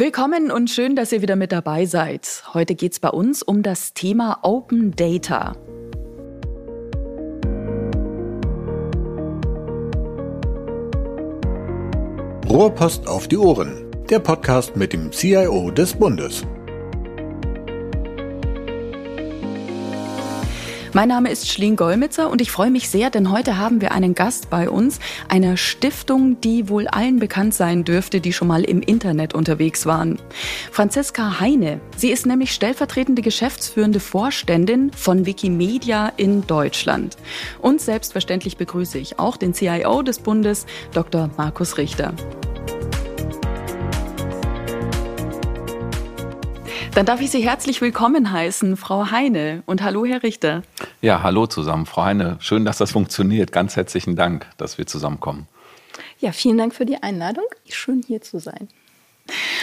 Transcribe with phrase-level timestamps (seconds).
[0.00, 2.44] Willkommen und schön, dass ihr wieder mit dabei seid.
[2.54, 5.56] Heute geht es bei uns um das Thema Open Data.
[12.48, 16.46] Rohrpost auf die Ohren, der Podcast mit dem CIO des Bundes.
[20.98, 24.16] Mein Name ist Schleen Golmitzer und ich freue mich sehr, denn heute haben wir einen
[24.16, 28.82] Gast bei uns, einer Stiftung, die wohl allen bekannt sein dürfte, die schon mal im
[28.82, 30.18] Internet unterwegs waren.
[30.72, 31.80] Franziska Heine.
[31.96, 37.16] Sie ist nämlich stellvertretende geschäftsführende Vorständin von Wikimedia in Deutschland.
[37.62, 41.30] Und selbstverständlich begrüße ich auch den CIO des Bundes, Dr.
[41.36, 42.12] Markus Richter.
[46.98, 49.62] Dann darf ich Sie herzlich willkommen heißen, Frau Heine.
[49.66, 50.64] Und hallo, Herr Richter.
[51.00, 51.86] Ja, hallo zusammen.
[51.86, 53.52] Frau Heine, schön, dass das funktioniert.
[53.52, 55.46] Ganz herzlichen Dank, dass wir zusammenkommen.
[56.18, 57.44] Ja, vielen Dank für die Einladung.
[57.68, 58.66] Schön hier zu sein.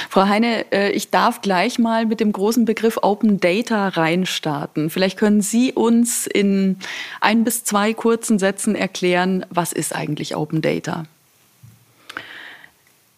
[0.09, 4.89] Frau Heine, äh, ich darf gleich mal mit dem großen Begriff Open Data reinstarten.
[4.89, 6.77] Vielleicht können Sie uns in
[7.19, 11.03] ein bis zwei kurzen Sätzen erklären, was ist eigentlich Open Data?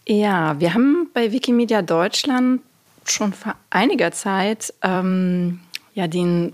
[0.08, 2.62] Ja, wir haben bei Wikimedia Deutschland
[3.12, 5.60] schon vor einiger Zeit ähm,
[5.94, 6.54] ja den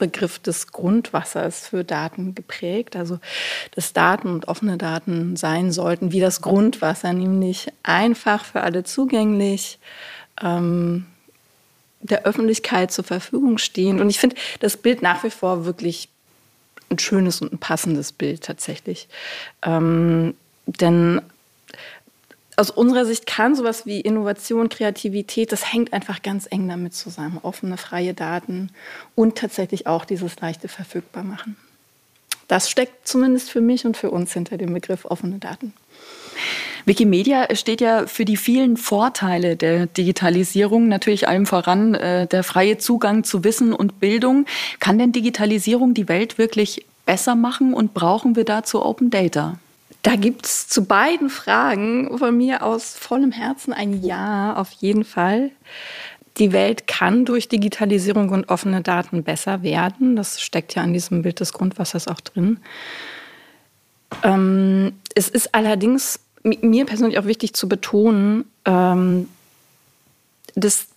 [0.00, 2.96] Begriff des Grundwassers für Daten geprägt.
[2.96, 3.20] Also,
[3.76, 9.78] dass Daten und offene Daten sein sollten wie das Grundwasser, nämlich einfach für alle zugänglich,
[10.42, 11.06] ähm,
[12.00, 14.00] der Öffentlichkeit zur Verfügung stehen.
[14.00, 16.08] Und ich finde das Bild nach wie vor wirklich
[16.90, 19.06] ein schönes und ein passendes Bild tatsächlich.
[19.62, 20.34] Ähm,
[20.66, 21.20] denn
[22.60, 27.38] aus unserer Sicht kann sowas wie Innovation, Kreativität, das hängt einfach ganz eng damit zusammen.
[27.42, 28.70] Offene, freie Daten
[29.14, 31.56] und tatsächlich auch dieses leichte verfügbar machen.
[32.48, 35.72] Das steckt zumindest für mich und für uns hinter dem Begriff offene Daten.
[36.84, 42.76] Wikimedia steht ja für die vielen Vorteile der Digitalisierung, natürlich allem voran äh, der freie
[42.76, 44.44] Zugang zu Wissen und Bildung.
[44.80, 49.58] Kann denn Digitalisierung die Welt wirklich besser machen und brauchen wir dazu Open Data?
[50.02, 55.04] Da gibt es zu beiden Fragen von mir aus vollem Herzen ein Ja auf jeden
[55.04, 55.50] Fall.
[56.38, 60.16] Die Welt kann durch Digitalisierung und offene Daten besser werden.
[60.16, 62.60] Das steckt ja an diesem Bild des Grundwassers auch drin.
[64.22, 69.28] Ähm, es ist allerdings mir persönlich auch wichtig zu betonen, ähm,
[70.54, 70.88] dass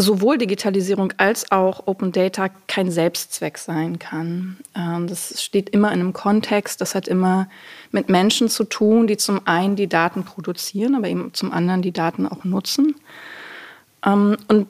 [0.00, 4.56] sowohl Digitalisierung als auch Open Data kein Selbstzweck sein kann.
[4.76, 7.48] Ähm, das steht immer in einem Kontext, das hat immer
[7.90, 11.90] mit Menschen zu tun, die zum einen die Daten produzieren, aber eben zum anderen die
[11.90, 12.94] Daten auch nutzen.
[14.06, 14.68] Ähm, und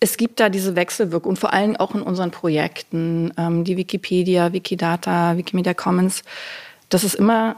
[0.00, 5.36] es gibt da diese Wechselwirkung vor allem auch in unseren Projekten, ähm, die Wikipedia, Wikidata,
[5.36, 6.24] Wikimedia Commons,
[6.88, 7.54] das ist immer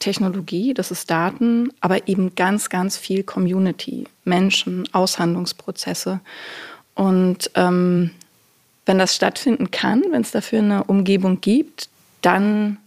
[0.00, 6.20] Technologie, das ist Daten, aber eben ganz, ganz viel Community, Menschen, Aushandlungsprozesse.
[6.94, 8.10] Und ähm,
[8.86, 11.88] wenn das stattfinden kann, wenn es dafür eine Umgebung gibt,
[12.22, 12.78] dann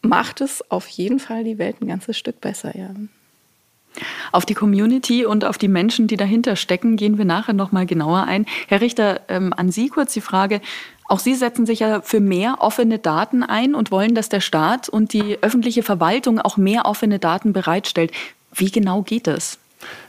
[0.00, 2.90] macht es auf jeden Fall die Welt ein ganzes Stück besser, ja.
[4.32, 7.86] Auf die Community und auf die Menschen, die dahinter stecken, gehen wir nachher noch mal
[7.86, 8.44] genauer ein.
[8.66, 10.60] Herr Richter, ähm, an Sie kurz die Frage:
[11.06, 14.88] auch Sie setzen sich ja für mehr offene Daten ein und wollen, dass der Staat
[14.88, 18.12] und die öffentliche Verwaltung auch mehr offene Daten bereitstellt.
[18.54, 19.58] Wie genau geht es?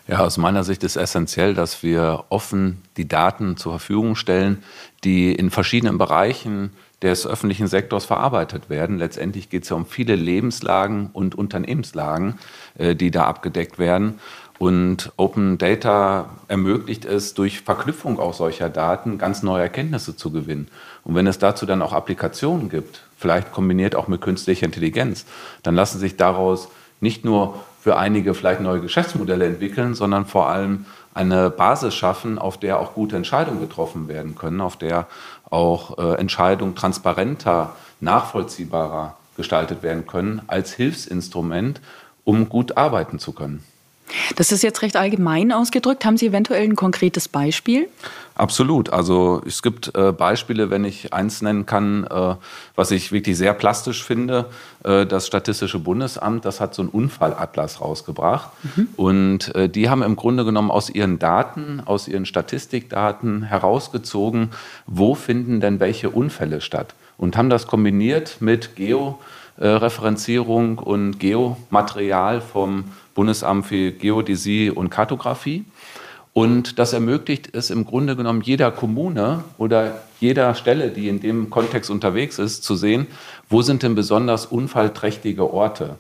[0.08, 4.64] Ja, aus meiner Sicht ist essentiell, dass wir offen die Daten zur Verfügung stellen,
[5.04, 8.98] die in verschiedenen Bereichen des öffentlichen Sektors verarbeitet werden.
[8.98, 12.40] Letztendlich geht es ja um viele Lebenslagen und Unternehmenslagen,
[12.78, 14.20] äh, die da abgedeckt werden.
[14.58, 20.70] Und Open Data ermöglicht es, durch Verknüpfung auch solcher Daten ganz neue Erkenntnisse zu gewinnen.
[21.04, 25.26] Und wenn es dazu dann auch Applikationen gibt, vielleicht kombiniert auch mit künstlicher Intelligenz,
[25.64, 26.70] dann lassen sich daraus
[27.02, 32.58] nicht nur für einige vielleicht neue Geschäftsmodelle entwickeln, sondern vor allem eine Basis schaffen, auf
[32.58, 35.08] der auch gute Entscheidungen getroffen werden können, auf der
[35.50, 41.82] auch äh, Entscheidungen transparenter, nachvollziehbarer gestaltet werden können als Hilfsinstrument,
[42.24, 43.64] um gut arbeiten zu können.
[44.36, 46.06] Das ist jetzt recht allgemein ausgedrückt.
[46.06, 47.88] Haben Sie eventuell ein konkretes Beispiel?
[48.36, 48.92] Absolut.
[48.92, 52.36] Also es gibt äh, Beispiele, wenn ich eins nennen kann, äh,
[52.76, 54.48] was ich wirklich sehr plastisch finde.
[54.84, 58.50] Äh, das Statistische Bundesamt, das hat so einen Unfallatlas rausgebracht.
[58.76, 58.88] Mhm.
[58.98, 64.50] Und äh, die haben im Grunde genommen aus ihren Daten, aus ihren Statistikdaten herausgezogen,
[64.86, 66.94] wo finden denn welche Unfälle statt.
[67.18, 72.84] Und haben das kombiniert mit Georeferenzierung und Geomaterial vom
[73.16, 75.66] Bundesamt für Geodäsie und Kartografie.
[76.34, 81.50] Und das ermöglicht es im Grunde genommen jeder Kommune oder jeder Stelle, die in dem
[81.50, 83.08] Kontext unterwegs ist, zu sehen,
[83.50, 85.96] wo sind denn besonders unfallträchtige Orte.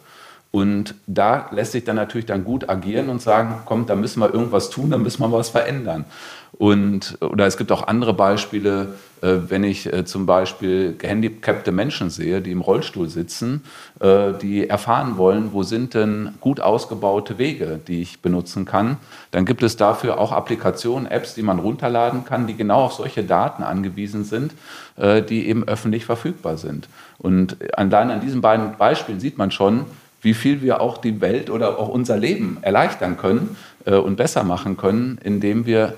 [0.56, 4.34] Und da lässt sich dann natürlich dann gut agieren und sagen, komm, da müssen wir
[4.34, 6.06] irgendwas tun, da müssen wir was verändern.
[6.54, 12.10] Und, oder es gibt auch andere Beispiele, äh, wenn ich äh, zum Beispiel gehandicapte Menschen
[12.10, 13.64] sehe, die im Rollstuhl sitzen,
[14.00, 18.96] äh, die erfahren wollen, wo sind denn gut ausgebaute Wege, die ich benutzen kann,
[19.32, 23.26] dann gibt es dafür auch Applikationen, Apps, die man runterladen kann, die genau auf solche
[23.26, 24.54] Daten angewiesen sind,
[24.98, 26.88] die eben öffentlich verfügbar sind.
[27.18, 29.86] Und allein an diesen beiden Beispielen sieht man schon,
[30.26, 33.56] wie viel wir auch die Welt oder auch unser Leben erleichtern können
[33.86, 35.94] äh, und besser machen können, indem wir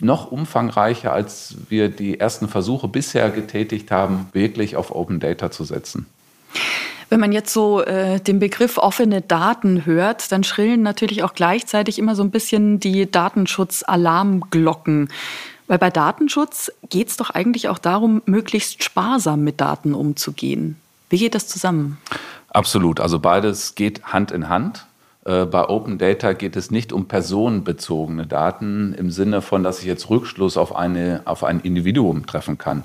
[0.00, 5.64] noch umfangreicher, als wir die ersten Versuche bisher getätigt haben, wirklich auf Open Data zu
[5.64, 6.06] setzen.
[7.10, 11.98] Wenn man jetzt so äh, den Begriff offene Daten hört, dann schrillen natürlich auch gleichzeitig
[11.98, 15.08] immer so ein bisschen die Datenschutz-Alarmglocken.
[15.66, 20.76] Weil bei Datenschutz geht es doch eigentlich auch darum, möglichst sparsam mit Daten umzugehen.
[21.10, 21.98] Wie geht das zusammen?
[22.48, 23.00] Absolut.
[23.00, 24.86] Also beides geht Hand in Hand.
[25.24, 29.84] Äh, bei Open Data geht es nicht um personenbezogene Daten im Sinne von, dass ich
[29.84, 32.84] jetzt Rückschluss auf, eine, auf ein Individuum treffen kann.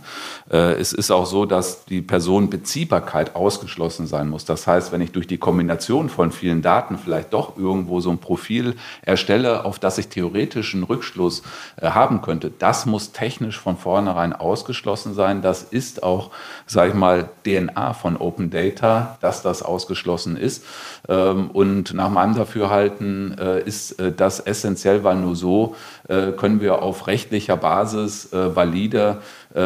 [0.51, 4.45] Äh, es ist auch so, dass die Personenbeziehbarkeit ausgeschlossen sein muss.
[4.45, 8.17] Das heißt, wenn ich durch die Kombination von vielen Daten vielleicht doch irgendwo so ein
[8.17, 11.43] Profil erstelle, auf das ich theoretisch einen Rückschluss
[11.77, 15.41] äh, haben könnte, das muss technisch von vornherein ausgeschlossen sein.
[15.41, 16.31] Das ist auch,
[16.65, 20.65] sage ich mal, DNA von Open Data, dass das ausgeschlossen ist.
[21.07, 25.75] Ähm, und nach meinem Dafürhalten äh, ist äh, das essentiell, weil nur so
[26.07, 29.17] äh, können wir auf rechtlicher Basis valide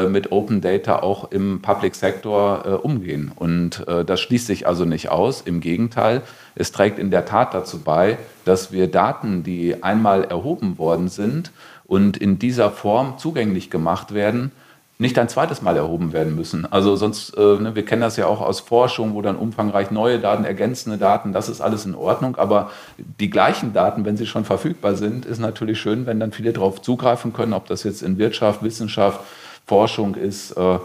[0.09, 3.31] mit Open Data auch im Public Sector umgehen.
[3.33, 5.41] Und das schließt sich also nicht aus.
[5.41, 6.23] Im Gegenteil,
[6.55, 11.51] es trägt in der Tat dazu bei, dass wir Daten, die einmal erhoben worden sind
[11.85, 14.51] und in dieser Form zugänglich gemacht werden,
[14.99, 16.71] nicht ein zweites Mal erhoben werden müssen.
[16.71, 20.19] Also sonst, äh, ne, wir kennen das ja auch aus Forschung, wo dann umfangreich neue
[20.19, 22.35] Daten, ergänzende Daten, das ist alles in Ordnung.
[22.37, 22.71] Aber
[23.19, 26.81] die gleichen Daten, wenn sie schon verfügbar sind, ist natürlich schön, wenn dann viele darauf
[26.81, 29.19] zugreifen können, ob das jetzt in Wirtschaft, Wissenschaft,
[29.67, 30.79] Forschung ist, äh,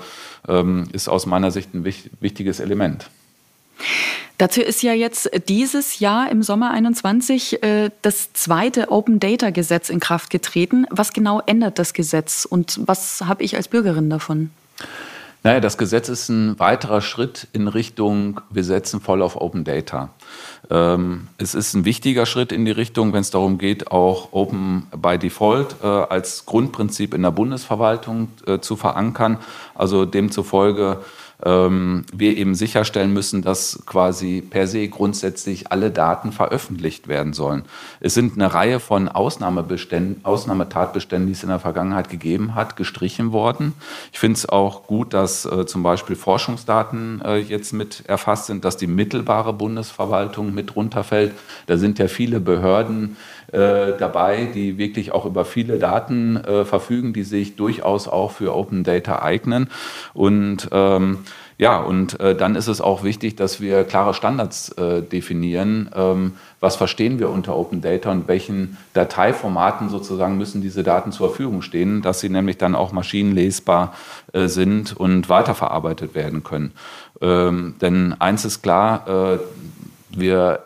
[0.49, 3.09] ähm, ist aus meiner Sicht ein wichtiges Element.
[4.39, 9.89] Dazu ist ja jetzt dieses Jahr im Sommer 21 äh, das zweite Open Data Gesetz
[9.89, 10.87] in Kraft getreten.
[10.91, 14.51] Was genau ändert das Gesetz und was habe ich als Bürgerin davon?
[15.45, 20.11] Naja, das Gesetz ist ein weiterer Schritt in Richtung, wir setzen voll auf Open Data.
[20.71, 24.87] Ähm, es ist ein wichtiger Schritt in die Richtung, wenn es darum geht, auch Open
[24.97, 29.39] by Default äh, als Grundprinzip in der Bundesverwaltung äh, zu verankern.
[29.75, 30.99] Also demzufolge
[31.45, 37.65] ähm, wir eben sicherstellen müssen, dass quasi per se grundsätzlich alle Daten veröffentlicht werden sollen.
[38.01, 43.33] Es sind eine Reihe von Ausnahmebeständen, Ausnahmetatbeständen, die es in der Vergangenheit gegeben hat, gestrichen
[43.33, 43.75] worden.
[44.13, 48.65] Ich finde es auch gut, dass äh, zum Beispiel Forschungsdaten äh, jetzt mit erfasst sind,
[48.65, 51.33] dass die mittelbare Bundesverwaltung mit runterfällt.
[51.67, 53.17] Da sind ja viele Behörden,
[53.53, 58.55] äh, dabei, die wirklich auch über viele Daten äh, verfügen, die sich durchaus auch für
[58.55, 59.69] Open Data eignen.
[60.15, 61.19] Und ähm,
[61.59, 65.91] ja, und äh, dann ist es auch wichtig, dass wir klare Standards äh, definieren.
[65.95, 71.29] Ähm, was verstehen wir unter Open Data und welchen Dateiformaten sozusagen müssen diese Daten zur
[71.29, 73.95] Verfügung stehen, dass sie nämlich dann auch maschinenlesbar
[74.33, 76.73] äh, sind und weiterverarbeitet werden können.
[77.21, 79.39] Ähm, denn eins ist klar, äh,
[80.19, 80.61] wir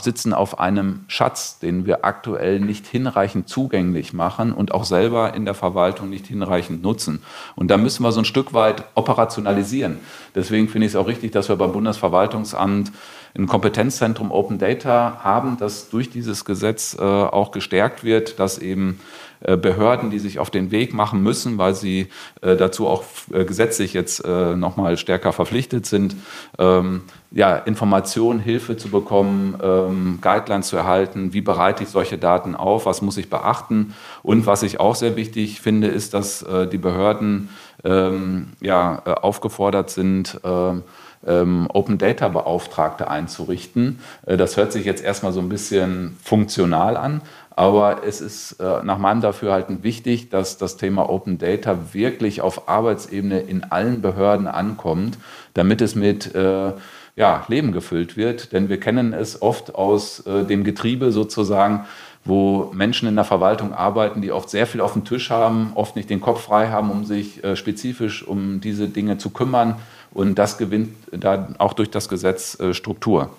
[0.00, 5.44] sitzen auf einem Schatz, den wir aktuell nicht hinreichend zugänglich machen und auch selber in
[5.44, 7.22] der Verwaltung nicht hinreichend nutzen.
[7.56, 9.98] Und da müssen wir so ein Stück weit operationalisieren.
[10.34, 12.92] Deswegen finde ich es auch richtig, dass wir beim Bundesverwaltungsamt
[13.36, 19.00] ein Kompetenzzentrum Open Data haben, das durch dieses Gesetz äh, auch gestärkt wird, dass eben
[19.40, 22.08] Behörden, die sich auf den Weg machen müssen, weil sie
[22.40, 26.16] äh, dazu auch äh, gesetzlich jetzt noch mal stärker verpflichtet sind,
[26.58, 32.54] ähm, ja, Informationen, Hilfe zu bekommen, ähm, Guidelines zu erhalten, wie bereite ich solche Daten
[32.54, 33.94] auf, was muss ich beachten.
[34.22, 37.50] Und was ich auch sehr wichtig finde, ist, dass die Behörden
[37.84, 43.98] ähm, ja, aufgefordert sind, Open Data Beauftragte einzurichten.
[44.24, 47.22] Das hört sich jetzt erstmal so ein bisschen funktional an,
[47.58, 52.68] aber es ist äh, nach meinem Dafürhalten wichtig, dass das Thema Open Data wirklich auf
[52.68, 55.18] Arbeitsebene in allen Behörden ankommt,
[55.54, 56.70] damit es mit äh,
[57.16, 58.52] ja, Leben gefüllt wird.
[58.52, 61.84] Denn wir kennen es oft aus äh, dem Getriebe sozusagen,
[62.24, 65.96] wo Menschen in der Verwaltung arbeiten, die oft sehr viel auf dem Tisch haben, oft
[65.96, 69.74] nicht den Kopf frei haben, um sich äh, spezifisch um diese Dinge zu kümmern.
[70.12, 73.30] Und das gewinnt dann auch durch das Gesetz äh, Struktur.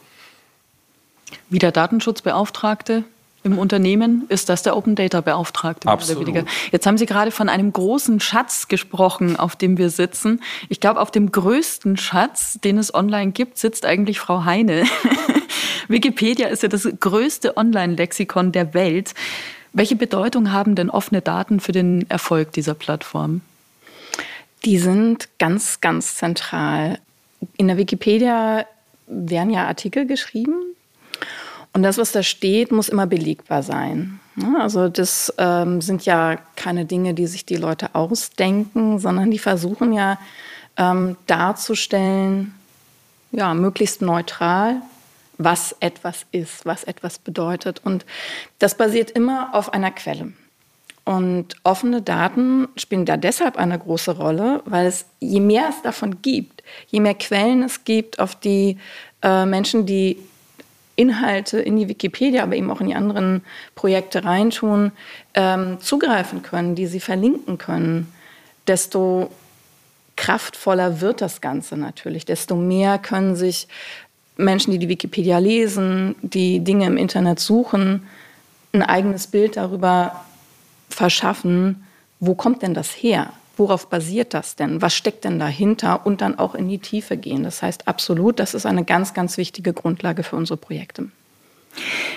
[1.50, 3.06] Wie der Datenschutzbeauftragte
[3.50, 5.88] im Unternehmen ist das der Open Data Beauftragte.
[5.88, 6.30] Absolut.
[6.72, 10.42] Jetzt haben Sie gerade von einem großen Schatz gesprochen, auf dem wir sitzen.
[10.70, 14.84] Ich glaube, auf dem größten Schatz, den es online gibt, sitzt eigentlich Frau Heine.
[15.88, 19.14] Wikipedia ist ja das größte Online-Lexikon der Welt.
[19.74, 23.42] Welche Bedeutung haben denn offene Daten für den Erfolg dieser Plattform?
[24.66, 27.00] Die sind ganz, ganz zentral.
[27.58, 28.66] In der Wikipedia
[29.08, 30.54] werden ja Artikel geschrieben
[31.74, 34.20] und das, was da steht, muss immer belegbar sein.
[34.60, 39.94] Also das ähm, sind ja keine Dinge, die sich die Leute ausdenken, sondern die versuchen
[39.94, 40.18] ja
[40.78, 42.54] ähm, darzustellen,
[43.32, 44.82] ja, möglichst neutral,
[45.38, 47.82] was etwas ist, was etwas bedeutet.
[47.84, 48.06] Und
[48.58, 50.34] das basiert immer auf einer Quelle.
[51.06, 56.22] Und offene Daten spielen da deshalb eine große Rolle, weil es, je mehr es davon
[56.22, 58.78] gibt, je mehr Quellen es gibt, auf die
[59.22, 60.18] äh, Menschen, die
[61.00, 63.42] Inhalte in die Wikipedia, aber eben auch in die anderen
[63.76, 64.92] Projekte reintun,
[65.34, 68.12] ähm, zugreifen können, die sie verlinken können,
[68.68, 69.32] desto
[70.18, 73.70] kraftvoller wird das Ganze natürlich, desto mehr können sich
[74.36, 78.04] Menschen, die die Wikipedia lesen, die Dinge im Internet suchen,
[78.74, 80.26] ein eigenes Bild darüber
[80.90, 81.86] verschaffen,
[82.20, 83.32] wo kommt denn das her?
[83.60, 84.82] Worauf basiert das denn?
[84.82, 86.06] Was steckt denn dahinter?
[86.06, 87.44] Und dann auch in die Tiefe gehen.
[87.44, 91.10] Das heißt, absolut, das ist eine ganz, ganz wichtige Grundlage für unsere Projekte.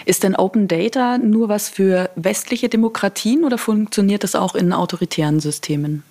[0.05, 5.41] Ist denn Open Data nur was für westliche Demokratien oder funktioniert das auch in autoritären
[5.41, 6.05] Systemen?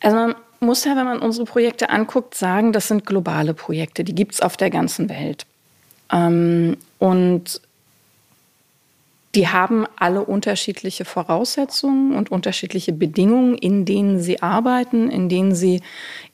[0.00, 4.04] Also man muss ja, wenn man unsere Projekte anguckt, sagen, das sind globale Projekte.
[4.04, 5.46] Die gibt es auf der ganzen Welt.
[6.12, 7.62] Ähm, und
[9.34, 15.82] die haben alle unterschiedliche Voraussetzungen und unterschiedliche Bedingungen, in denen sie arbeiten, in denen sie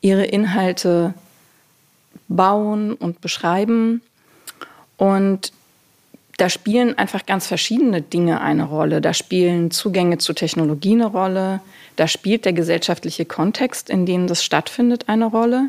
[0.01, 1.15] ihre Inhalte
[2.29, 4.03] bauen und beschreiben.
[4.97, 5.53] Und
[6.37, 9.01] da spielen einfach ganz verschiedene Dinge eine Rolle.
[9.01, 11.61] Da spielen Zugänge zu Technologie eine Rolle.
[11.97, 15.69] Da spielt der gesellschaftliche Kontext, in dem das stattfindet, eine Rolle.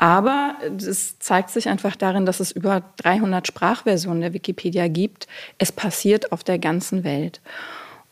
[0.00, 5.26] Aber es zeigt sich einfach darin, dass es über 300 Sprachversionen der Wikipedia gibt.
[5.58, 7.40] Es passiert auf der ganzen Welt.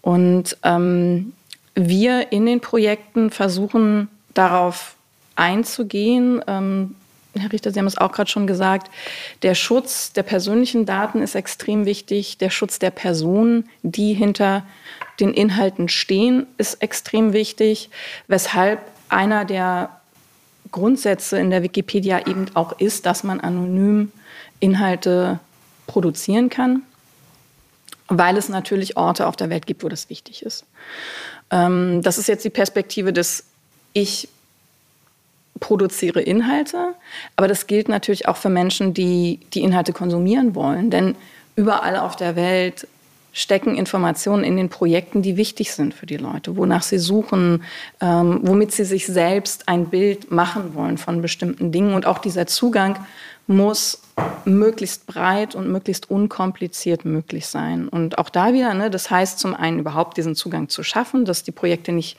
[0.02, 1.32] Und ähm,
[1.76, 4.96] wir in den Projekten versuchen darauf
[5.36, 6.96] einzugehen, ähm,
[7.38, 8.90] Herr Richter, Sie haben es auch gerade schon gesagt,
[9.42, 12.38] der Schutz der persönlichen Daten ist extrem wichtig.
[12.38, 14.66] Der Schutz der Personen, die hinter
[15.20, 17.90] den Inhalten stehen, ist extrem wichtig,
[18.26, 19.95] weshalb einer der
[20.70, 24.12] Grundsätze in der Wikipedia eben auch ist, dass man anonym
[24.60, 25.40] Inhalte
[25.86, 26.82] produzieren kann,
[28.08, 30.64] weil es natürlich Orte auf der Welt gibt, wo das wichtig ist.
[31.50, 33.44] Ähm, das ist jetzt die Perspektive des
[33.92, 34.28] Ich
[35.60, 36.94] produziere Inhalte,
[37.34, 40.90] aber das gilt natürlich auch für Menschen, die die Inhalte konsumieren wollen.
[40.90, 41.16] Denn
[41.54, 42.86] überall auf der Welt
[43.36, 47.64] stecken Informationen in den Projekten, die wichtig sind für die Leute, wonach sie suchen,
[48.00, 51.92] ähm, womit sie sich selbst ein Bild machen wollen von bestimmten Dingen.
[51.92, 52.96] Und auch dieser Zugang
[53.46, 54.00] muss
[54.44, 57.88] möglichst breit und möglichst unkompliziert möglich sein.
[57.88, 61.42] Und auch da wieder, ne, das heißt zum einen überhaupt diesen Zugang zu schaffen, dass
[61.42, 62.16] die Projekte nicht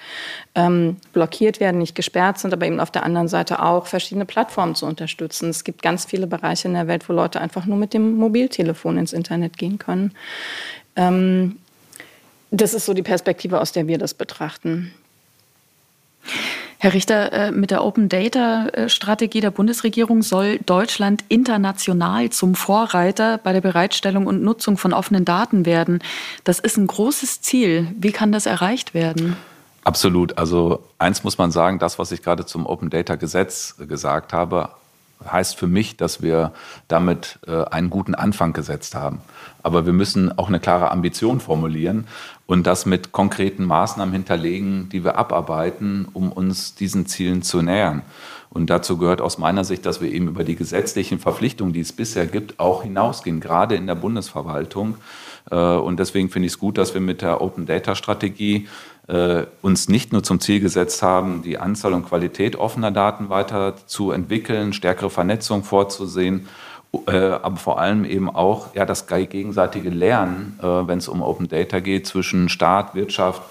[0.53, 4.75] ähm, blockiert werden, nicht gesperrt sind, aber eben auf der anderen Seite auch verschiedene Plattformen
[4.75, 5.49] zu unterstützen.
[5.49, 8.97] Es gibt ganz viele Bereiche in der Welt, wo Leute einfach nur mit dem Mobiltelefon
[8.97, 10.13] ins Internet gehen können.
[10.97, 11.57] Ähm,
[12.51, 14.91] das ist so die Perspektive, aus der wir das betrachten.
[16.79, 23.37] Herr Richter, äh, mit der Open Data Strategie der Bundesregierung soll Deutschland international zum Vorreiter
[23.39, 26.03] bei der Bereitstellung und Nutzung von offenen Daten werden.
[26.43, 27.87] Das ist ein großes Ziel.
[27.97, 29.37] Wie kann das erreicht werden?
[29.83, 30.37] Absolut.
[30.37, 34.69] Also eins muss man sagen, das, was ich gerade zum Open Data Gesetz gesagt habe,
[35.25, 36.51] heißt für mich, dass wir
[36.87, 39.19] damit äh, einen guten Anfang gesetzt haben.
[39.63, 42.07] Aber wir müssen auch eine klare Ambition formulieren
[42.45, 48.03] und das mit konkreten Maßnahmen hinterlegen, die wir abarbeiten, um uns diesen Zielen zu nähern.
[48.49, 51.91] Und dazu gehört aus meiner Sicht, dass wir eben über die gesetzlichen Verpflichtungen, die es
[51.91, 54.95] bisher gibt, auch hinausgehen, gerade in der Bundesverwaltung.
[55.51, 58.67] Äh, und deswegen finde ich es gut, dass wir mit der Open Data Strategie
[59.07, 63.75] äh, uns nicht nur zum Ziel gesetzt haben, die Anzahl und Qualität offener Daten weiter
[64.73, 66.47] stärkere Vernetzung vorzusehen,
[67.07, 71.47] äh, aber vor allem eben auch ja, das gegenseitige Lernen, äh, wenn es um Open
[71.47, 73.41] Data geht, zwischen Staat, Wirtschaft,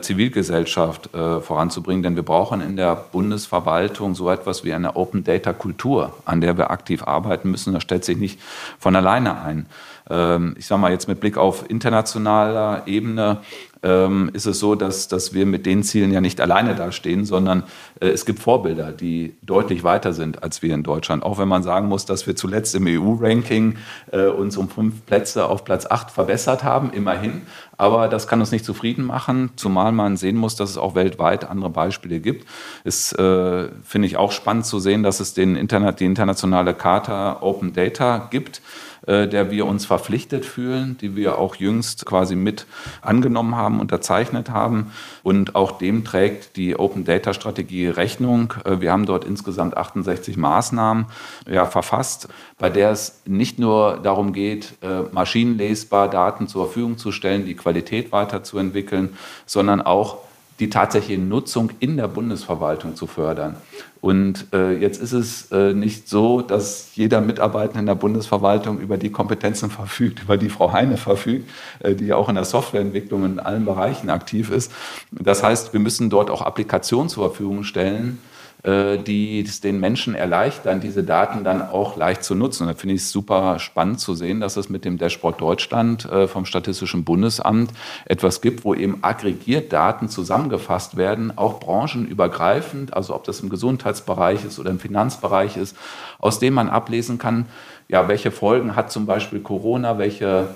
[0.00, 2.02] Zivilgesellschaft voranzubringen.
[2.02, 6.56] Denn wir brauchen in der Bundesverwaltung so etwas wie eine Open Data Kultur, an der
[6.56, 7.74] wir aktiv arbeiten müssen.
[7.74, 8.40] Das stellt sich nicht
[8.78, 9.66] von alleine ein.
[10.08, 13.38] Ähm, ich sage mal jetzt mit Blick auf internationaler Ebene
[13.86, 17.62] ähm, ist es so, dass, dass wir mit den Zielen ja nicht alleine dastehen, sondern
[18.00, 21.22] äh, es gibt Vorbilder, die deutlich weiter sind als wir in Deutschland.
[21.22, 23.76] Auch wenn man sagen muss, dass wir zuletzt im EU-Ranking
[24.10, 27.42] äh, uns um fünf Plätze auf Platz acht verbessert haben, immerhin.
[27.76, 31.48] Aber das kann uns nicht zufrieden machen, zumal man sehen muss, dass es auch weltweit
[31.48, 32.46] andere Beispiele gibt.
[32.84, 37.38] Es äh, finde ich auch spannend zu sehen, dass es den Internet, die internationale Charta
[37.40, 38.62] Open Data gibt
[39.06, 42.66] äh, der wir uns verpflichtet fühlen, die wir auch jüngst quasi mit
[43.02, 44.90] angenommen haben, unterzeichnet haben.
[45.22, 48.54] Und auch dem trägt die Open Data Strategie Rechnung.
[48.64, 51.06] Äh, wir haben dort insgesamt 68 Maßnahmen
[51.48, 52.28] ja, verfasst,
[52.58, 57.54] bei der es nicht nur darum geht, äh, maschinenlesbar Daten zur Verfügung zu stellen, die
[57.66, 60.18] Qualität weiterzuentwickeln, sondern auch
[60.60, 63.56] die tatsächliche Nutzung in der Bundesverwaltung zu fördern.
[64.00, 68.98] Und äh, jetzt ist es äh, nicht so, dass jeder Mitarbeiter in der Bundesverwaltung über
[68.98, 73.40] die Kompetenzen verfügt, über die Frau Heine verfügt, äh, die auch in der Softwareentwicklung in
[73.40, 74.70] allen Bereichen aktiv ist.
[75.10, 78.18] Das heißt, wir müssen dort auch Applikationen zur Verfügung stellen,
[78.66, 82.64] die es den Menschen erleichtern, diese Daten dann auch leicht zu nutzen.
[82.64, 86.04] Und da finde ich es super spannend zu sehen, dass es mit dem Dashboard Deutschland
[86.06, 87.70] äh, vom Statistischen Bundesamt
[88.06, 94.44] etwas gibt, wo eben aggregiert Daten zusammengefasst werden, auch branchenübergreifend, also ob das im Gesundheitsbereich
[94.44, 95.76] ist oder im Finanzbereich ist,
[96.18, 97.46] aus dem man ablesen kann,
[97.88, 100.48] ja, welche Folgen hat zum Beispiel Corona, welche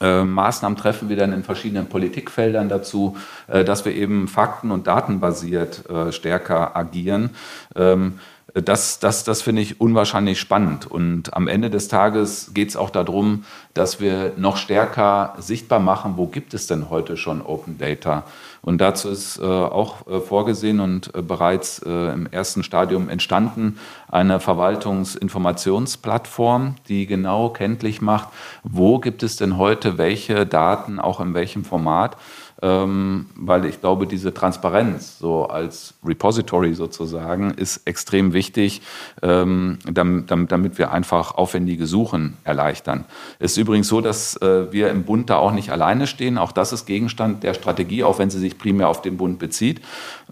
[0.00, 4.86] äh, Maßnahmen treffen wir dann in verschiedenen Politikfeldern dazu, äh, dass wir eben fakten- und
[4.86, 7.30] datenbasiert äh, stärker agieren.
[7.74, 8.18] Ähm,
[8.62, 10.86] das, das, das finde ich unwahrscheinlich spannend.
[10.86, 16.14] Und am Ende des Tages geht es auch darum, dass wir noch stärker sichtbar machen,
[16.16, 18.24] wo gibt es denn heute schon Open Data.
[18.60, 23.78] Und dazu ist äh, auch äh, vorgesehen und äh, bereits äh, im ersten Stadium entstanden
[24.10, 28.28] eine Verwaltungsinformationsplattform, die genau kenntlich macht,
[28.64, 32.16] wo gibt es denn heute welche Daten, auch in welchem Format
[32.60, 38.82] weil ich glaube, diese Transparenz so als Repository sozusagen ist extrem wichtig,
[39.22, 43.04] ähm, damit, wir einfach aufwendige Suchen erleichtern.
[43.38, 46.36] Es ist übrigens so, dass äh, wir im Bund da auch nicht alleine stehen.
[46.36, 49.80] Auch das ist Gegenstand der Strategie, auch wenn sie sich primär auf den Bund bezieht.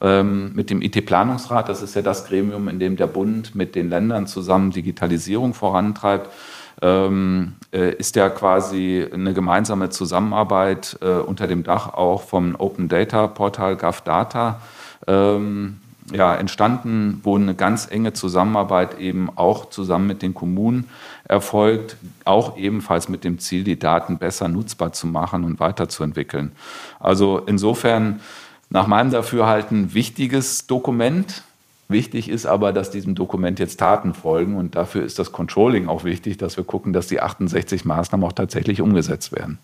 [0.00, 3.88] Ähm, mit dem IT-Planungsrat, das ist ja das Gremium, in dem der Bund mit den
[3.88, 6.37] Ländern zusammen Digitalisierung vorantreibt ähm,
[6.80, 13.76] ist ja quasi eine gemeinsame Zusammenarbeit äh, unter dem Dach auch vom Open Data Portal
[13.76, 14.61] GovData
[15.06, 15.78] ähm,
[16.12, 20.89] ja, entstanden, wo eine ganz enge Zusammenarbeit eben auch zusammen mit den Kommunen
[21.25, 26.52] erfolgt, auch ebenfalls mit dem Ziel, die Daten besser nutzbar zu machen und weiterzuentwickeln.
[27.00, 28.21] Also insofern
[28.69, 31.43] nach meinem Dafürhalten wichtiges Dokument,
[31.88, 36.02] Wichtig ist aber, dass diesem Dokument jetzt Taten folgen und dafür ist das Controlling auch
[36.02, 39.58] wichtig, dass wir gucken, dass die 68 Maßnahmen auch tatsächlich umgesetzt werden.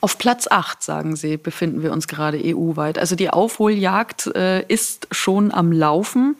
[0.00, 2.98] Auf Platz 8, sagen Sie, befinden wir uns gerade EU-weit.
[2.98, 6.36] Also die Aufholjagd äh, ist schon am Laufen.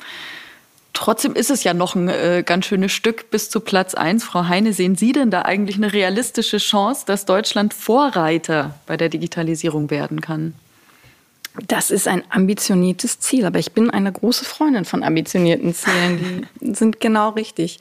[0.93, 4.23] Trotzdem ist es ja noch ein äh, ganz schönes Stück bis zu Platz 1.
[4.23, 9.09] Frau Heine, sehen Sie denn da eigentlich eine realistische Chance, dass Deutschland Vorreiter bei der
[9.09, 10.55] Digitalisierung werden kann?
[11.69, 16.49] Das ist ein ambitioniertes Ziel, aber ich bin eine große Freundin von ambitionierten Zielen.
[16.61, 17.79] Die sind genau richtig.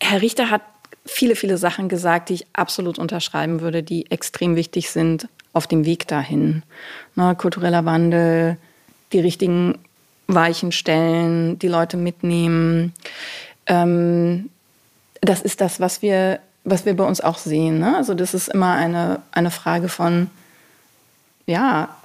[0.00, 0.62] Herr Richter hat
[1.06, 5.84] viele, viele Sachen gesagt, die ich absolut unterschreiben würde, die extrem wichtig sind auf dem
[5.84, 6.62] Weg dahin.
[7.14, 8.56] Na, kultureller Wandel,
[9.12, 9.78] die richtigen
[10.26, 12.92] Weichen stellen, die Leute mitnehmen.
[13.66, 14.50] Ähm,
[15.20, 17.78] das ist das, was wir, was wir bei uns auch sehen.
[17.78, 17.96] Ne?
[17.96, 20.30] Also das ist immer eine, eine Frage von,
[21.46, 21.96] ja,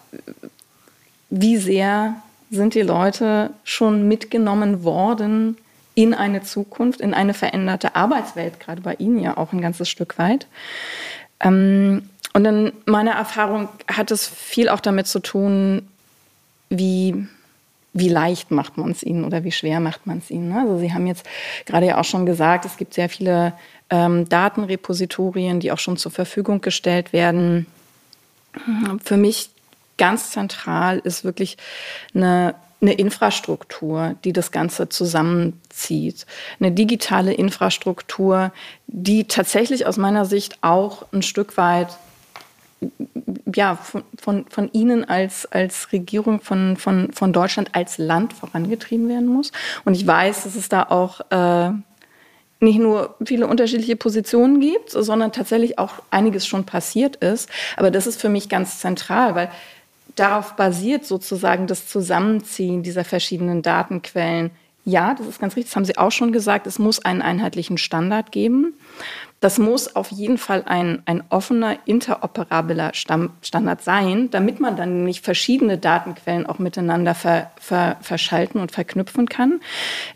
[1.30, 2.15] wie sehr
[2.51, 5.58] sind die Leute schon mitgenommen worden
[5.95, 10.17] in eine Zukunft, in eine veränderte Arbeitswelt, gerade bei Ihnen ja auch ein ganzes Stück
[10.17, 10.47] weit.
[11.39, 15.88] Ähm, und in meiner Erfahrung hat es viel auch damit zu tun,
[16.69, 17.28] wie,
[17.93, 20.49] wie leicht macht man es ihnen oder wie schwer macht man es ihnen.
[20.49, 20.60] Ne?
[20.60, 21.25] Also Sie haben jetzt
[21.65, 23.54] gerade ja auch schon gesagt, es gibt sehr viele
[23.89, 27.67] ähm, Datenrepositorien, die auch schon zur Verfügung gestellt werden.
[29.04, 29.49] Für mich
[29.97, 31.58] ganz zentral ist wirklich
[32.13, 36.25] eine, eine Infrastruktur, die das Ganze zusammenzieht.
[36.60, 38.51] Eine digitale Infrastruktur,
[38.88, 41.89] die tatsächlich aus meiner Sicht auch ein Stück weit
[43.55, 49.08] ja, von, von, von Ihnen als, als Regierung von, von, von Deutschland als Land vorangetrieben
[49.10, 49.51] werden muss.
[49.86, 51.71] Und ich weiß, dass es da auch äh,
[52.60, 57.49] nicht nur viele unterschiedliche Positionen gibt, sondern tatsächlich auch einiges schon passiert ist.
[57.77, 59.49] Aber das ist für mich ganz zentral, weil
[60.15, 64.51] darauf basiert sozusagen das Zusammenziehen dieser verschiedenen Datenquellen
[64.88, 67.80] ja, das ist ganz richtig, das haben Sie auch schon gesagt, es muss einen einheitlichen
[67.80, 68.75] Standard geben.
[69.39, 75.21] Das muss auf jeden Fall ein, ein offener, interoperabler Standard sein, damit man dann nämlich
[75.21, 79.60] verschiedene Datenquellen auch miteinander ver, ver, verschalten und verknüpfen kann.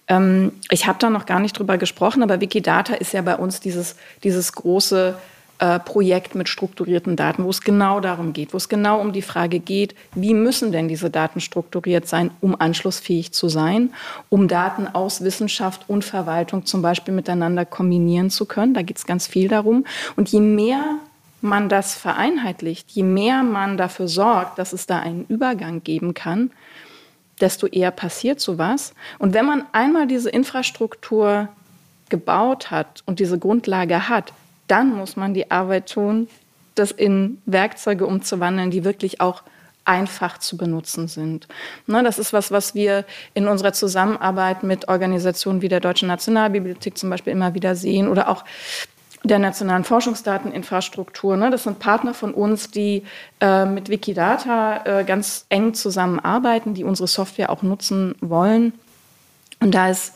[0.08, 3.60] Ähm, ich habe da noch gar nicht drüber gesprochen, aber Wikidata ist ja bei uns
[3.60, 5.16] dieses, dieses große
[5.60, 9.22] äh, Projekt mit strukturierten Daten, wo es genau darum geht, wo es genau um die
[9.22, 13.94] Frage geht, wie müssen denn diese Daten strukturiert sein, um anschlussfähig zu sein,
[14.30, 18.74] um Daten aus Wissenschaft und Verwaltung zum Beispiel miteinander kombinieren zu können.
[18.74, 19.86] Da geht es ganz viel darum.
[20.16, 20.84] Und je mehr
[21.42, 26.52] man das vereinheitlicht, je mehr man dafür sorgt, dass es da einen Übergang geben kann,
[27.42, 28.94] desto eher passiert sowas.
[29.18, 31.50] Und wenn man einmal diese Infrastruktur
[32.10, 34.34] gebaut hat und diese Grundlage hat,
[34.70, 36.30] dann muss man die Arbeit tun,
[36.76, 39.44] das in Werkzeuge umzuwandeln, die wirklich auch
[39.86, 41.48] einfach zu benutzen sind.
[41.88, 46.98] Ne, das ist was, was wir in unserer Zusammenarbeit mit Organisationen wie der Deutschen Nationalbibliothek
[46.98, 48.46] zum Beispiel immer wieder sehen oder auch
[49.24, 51.36] der nationalen Forschungsdateninfrastruktur.
[51.36, 51.50] Ne?
[51.50, 53.04] Das sind Partner von uns, die
[53.42, 58.74] äh, mit Wikidata äh, ganz eng zusammenarbeiten, die unsere Software auch nutzen wollen.
[59.60, 60.16] Und da ist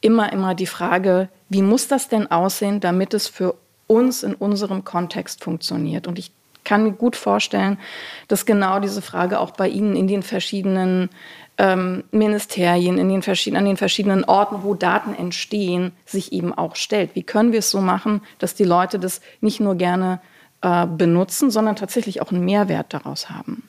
[0.00, 3.54] immer, immer die Frage, wie muss das denn aussehen, damit es für
[3.88, 6.06] uns in unserem Kontext funktioniert.
[6.06, 6.30] Und ich
[6.62, 7.78] kann mir gut vorstellen,
[8.28, 11.08] dass genau diese Frage auch bei Ihnen in den verschiedenen
[11.56, 16.76] ähm, Ministerien, in den verschiedenen, an den verschiedenen Orten, wo Daten entstehen, sich eben auch
[16.76, 17.14] stellt.
[17.14, 20.20] Wie können wir es so machen, dass die Leute das nicht nur gerne
[20.60, 23.64] äh, benutzen, sondern tatsächlich auch einen Mehrwert daraus haben?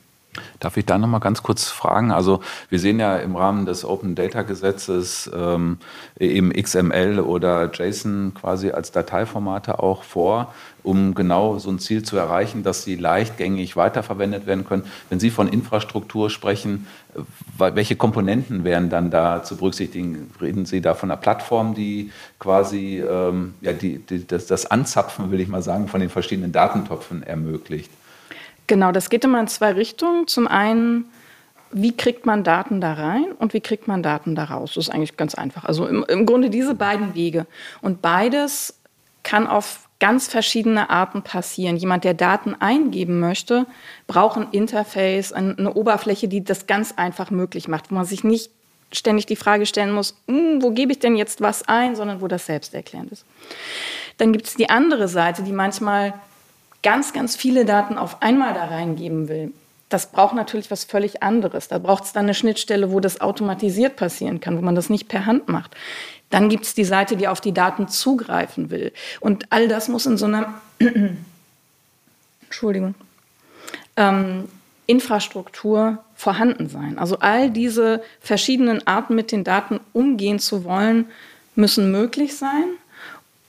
[0.59, 2.11] Darf ich da noch mal ganz kurz fragen?
[2.11, 5.77] Also wir sehen ja im Rahmen des Open Data Gesetzes ähm,
[6.19, 12.17] eben XML oder JSON quasi als Dateiformate auch vor, um genau so ein Ziel zu
[12.17, 14.83] erreichen, dass sie leichtgängig weiterverwendet werden können.
[15.09, 16.87] Wenn Sie von Infrastruktur sprechen,
[17.57, 20.31] welche Komponenten wären dann da zu berücksichtigen?
[20.39, 25.31] Reden Sie da von einer Plattform, die quasi ähm, ja, die, die, das, das Anzapfen,
[25.31, 27.91] will ich mal sagen, von den verschiedenen Datentöpfen ermöglicht?
[28.69, 30.27] Genau, das geht immer in zwei Richtungen.
[30.27, 31.05] Zum einen,
[31.71, 34.73] wie kriegt man Daten da rein und wie kriegt man Daten da raus?
[34.75, 35.65] Das ist eigentlich ganz einfach.
[35.65, 37.47] Also im, im Grunde diese beiden Wege.
[37.81, 38.79] Und beides
[39.23, 41.77] kann auf ganz verschiedene Arten passieren.
[41.77, 43.65] Jemand, der Daten eingeben möchte,
[44.05, 48.51] braucht ein Interface, eine Oberfläche, die das ganz einfach möglich macht, wo man sich nicht
[48.91, 52.27] ständig die Frage stellen muss, hm, wo gebe ich denn jetzt was ein, sondern wo
[52.27, 53.25] das selbsterklärend ist.
[54.17, 56.13] Dann gibt es die andere Seite, die manchmal
[56.83, 59.51] ganz, ganz viele Daten auf einmal da reingeben will,
[59.89, 61.67] das braucht natürlich was völlig anderes.
[61.67, 65.07] Da braucht es dann eine Schnittstelle, wo das automatisiert passieren kann, wo man das nicht
[65.07, 65.75] per Hand macht.
[66.29, 68.93] Dann gibt es die Seite, die auf die Daten zugreifen will.
[69.19, 70.61] Und all das muss in so einer
[72.43, 72.93] Entschuldigung,
[73.95, 74.47] ähm,
[74.85, 76.99] Infrastruktur vorhanden sein.
[76.99, 81.05] Also all diese verschiedenen Arten, mit den Daten umgehen zu wollen,
[81.55, 82.65] müssen möglich sein.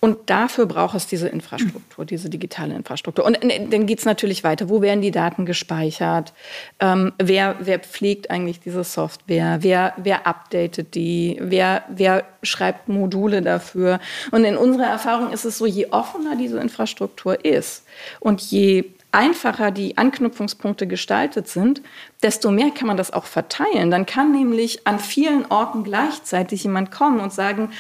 [0.03, 3.25] Und dafür braucht es diese Infrastruktur, diese digitale Infrastruktur.
[3.27, 4.71] Und äh, dann geht es natürlich weiter.
[4.71, 6.33] Wo werden die Daten gespeichert?
[6.81, 9.59] Ähm, wer, wer pflegt eigentlich diese Software?
[9.61, 11.39] Wer, wer updatet die?
[11.41, 14.01] Wer, wer schreibt Module dafür?
[14.31, 17.85] Und in unserer Erfahrung ist es so, je offener diese Infrastruktur ist
[18.21, 21.83] und je einfacher die Anknüpfungspunkte gestaltet sind,
[22.23, 23.91] desto mehr kann man das auch verteilen.
[23.91, 27.71] Dann kann nämlich an vielen Orten gleichzeitig jemand kommen und sagen,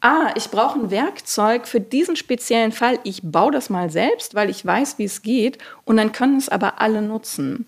[0.00, 4.50] ah, ich brauche ein Werkzeug für diesen speziellen Fall, ich baue das mal selbst, weil
[4.50, 7.66] ich weiß, wie es geht, und dann können es aber alle nutzen.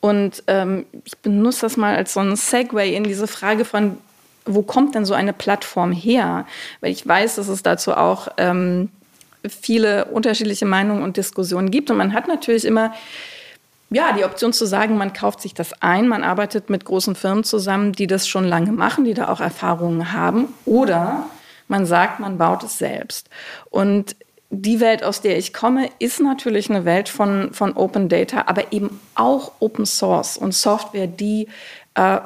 [0.00, 3.96] Und ähm, ich benutze das mal als so ein Segway in diese Frage von,
[4.44, 6.46] wo kommt denn so eine Plattform her?
[6.80, 8.90] Weil ich weiß, dass es dazu auch ähm,
[9.48, 11.90] viele unterschiedliche Meinungen und Diskussionen gibt.
[11.90, 12.92] Und man hat natürlich immer
[13.90, 17.44] ja, die Option zu sagen, man kauft sich das ein, man arbeitet mit großen Firmen
[17.44, 20.48] zusammen, die das schon lange machen, die da auch Erfahrungen haben.
[20.66, 21.26] Oder
[21.68, 23.28] man sagt, man baut es selbst.
[23.70, 24.16] Und
[24.50, 28.72] die Welt, aus der ich komme, ist natürlich eine Welt von, von Open Data, aber
[28.72, 31.48] eben auch Open Source und Software, die
[31.94, 32.18] äh,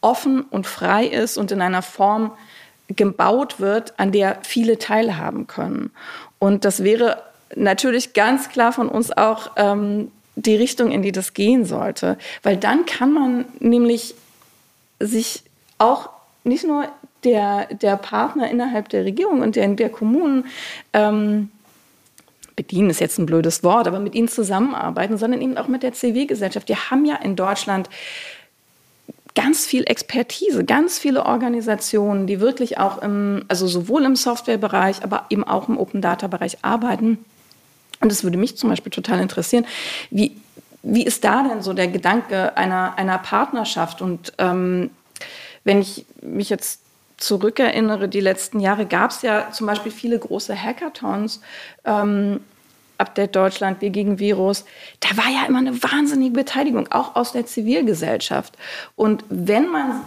[0.00, 2.32] offen und frei ist und in einer Form
[2.88, 5.90] gebaut wird, an der viele teilhaben können.
[6.38, 7.22] Und das wäre
[7.54, 12.18] natürlich ganz klar von uns auch ähm, die Richtung, in die das gehen sollte.
[12.42, 14.14] Weil dann kann man nämlich
[15.00, 15.42] sich
[15.78, 16.10] auch
[16.44, 16.88] nicht nur
[17.26, 20.46] der, der Partner innerhalb der Regierung und der, der Kommunen
[20.92, 21.50] ähm,
[22.54, 25.92] bedienen ist jetzt ein blödes Wort, aber mit ihnen zusammenarbeiten, sondern eben auch mit der
[25.92, 26.68] CW-Gesellschaft.
[26.68, 27.90] Wir haben ja in Deutschland
[29.34, 35.26] ganz viel Expertise, ganz viele Organisationen, die wirklich auch im, also sowohl im Softwarebereich, aber
[35.28, 37.18] eben auch im Open Data Bereich arbeiten.
[38.00, 39.66] Und es würde mich zum Beispiel total interessieren,
[40.10, 40.36] wie,
[40.82, 44.00] wie ist da denn so der Gedanke einer, einer Partnerschaft?
[44.00, 44.90] Und ähm,
[45.64, 46.80] wenn ich mich jetzt
[47.16, 51.40] zurückerinnere, die letzten Jahre gab es ja zum Beispiel viele große Hackathons.
[51.84, 52.40] Ähm,
[52.98, 54.64] Update Deutschland, Wir gegen Virus,
[55.00, 58.56] da war ja immer eine wahnsinnige Beteiligung, auch aus der Zivilgesellschaft.
[58.94, 60.02] Und wenn man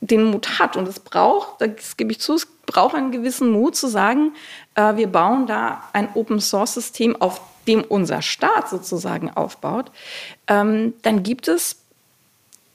[0.00, 3.76] den Mut hat, und es braucht, das gebe ich zu, es braucht einen gewissen Mut
[3.76, 4.34] zu sagen,
[4.74, 9.92] äh, wir bauen da ein Open-Source-System, auf dem unser Staat sozusagen aufbaut,
[10.48, 11.81] ähm, dann gibt es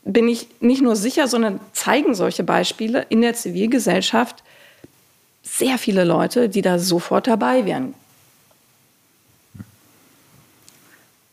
[0.08, 4.44] bin ich nicht nur sicher, sondern zeigen solche Beispiele in der Zivilgesellschaft
[5.44, 7.94] sehr viele Leute, die da sofort dabei wären.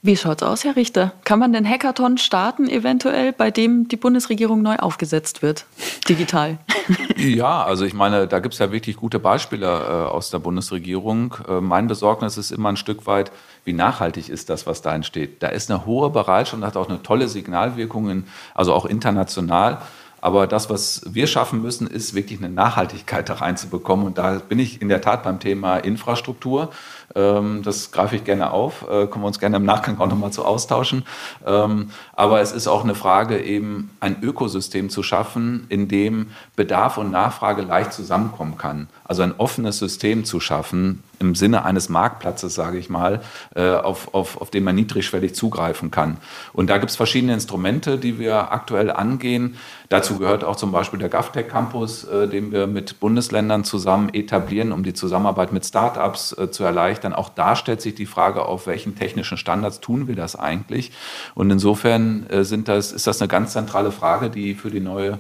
[0.07, 1.13] Wie schaut's aus, Herr Richter?
[1.25, 5.65] Kann man den Hackathon starten, eventuell, bei dem die Bundesregierung neu aufgesetzt wird,
[6.07, 6.59] digital?
[7.17, 11.35] Ja, also ich meine, da gibt es ja wirklich gute Beispiele äh, aus der Bundesregierung.
[11.49, 13.33] Äh, mein Besorgnis ist immer ein Stück weit,
[13.65, 15.43] wie nachhaltig ist das, was da entsteht.
[15.43, 19.79] Da ist eine hohe Bereitschaft und hat auch eine tolle Signalwirkung, in, also auch international.
[20.25, 24.07] Aber das, was wir schaffen müssen, ist wirklich eine Nachhaltigkeit da reinzubekommen.
[24.07, 26.71] Und da bin ich in der Tat beim Thema Infrastruktur.
[27.15, 30.33] Ähm, das greife ich gerne auf, äh, können wir uns gerne im Nachgang auch nochmal
[30.33, 31.05] zu austauschen.
[31.45, 36.97] Ähm, aber es ist auch eine Frage, eben ein Ökosystem zu schaffen, in dem Bedarf
[36.97, 38.89] und Nachfrage leicht zusammenkommen kann.
[39.05, 43.23] Also ein offenes System zu schaffen, im Sinne eines Marktplatzes, sage ich mal,
[43.55, 46.19] äh, auf, auf, auf den man niedrigschwellig zugreifen kann.
[46.53, 49.57] Und da gibt es verschiedene Instrumente, die wir aktuell angehen.
[49.89, 54.73] Dazu gehört auch zum Beispiel der GovTech Campus, äh, den wir mit Bundesländern zusammen etablieren,
[54.73, 58.97] um die Zusammenarbeit mit Startups zu erleichtern auch da stellt sich die Frage, auf welchen
[58.97, 60.93] technischen Standards tun wir das eigentlich?
[61.35, 65.19] Und insofern äh, sind das, ist das eine ganz zentrale Frage, die für die neue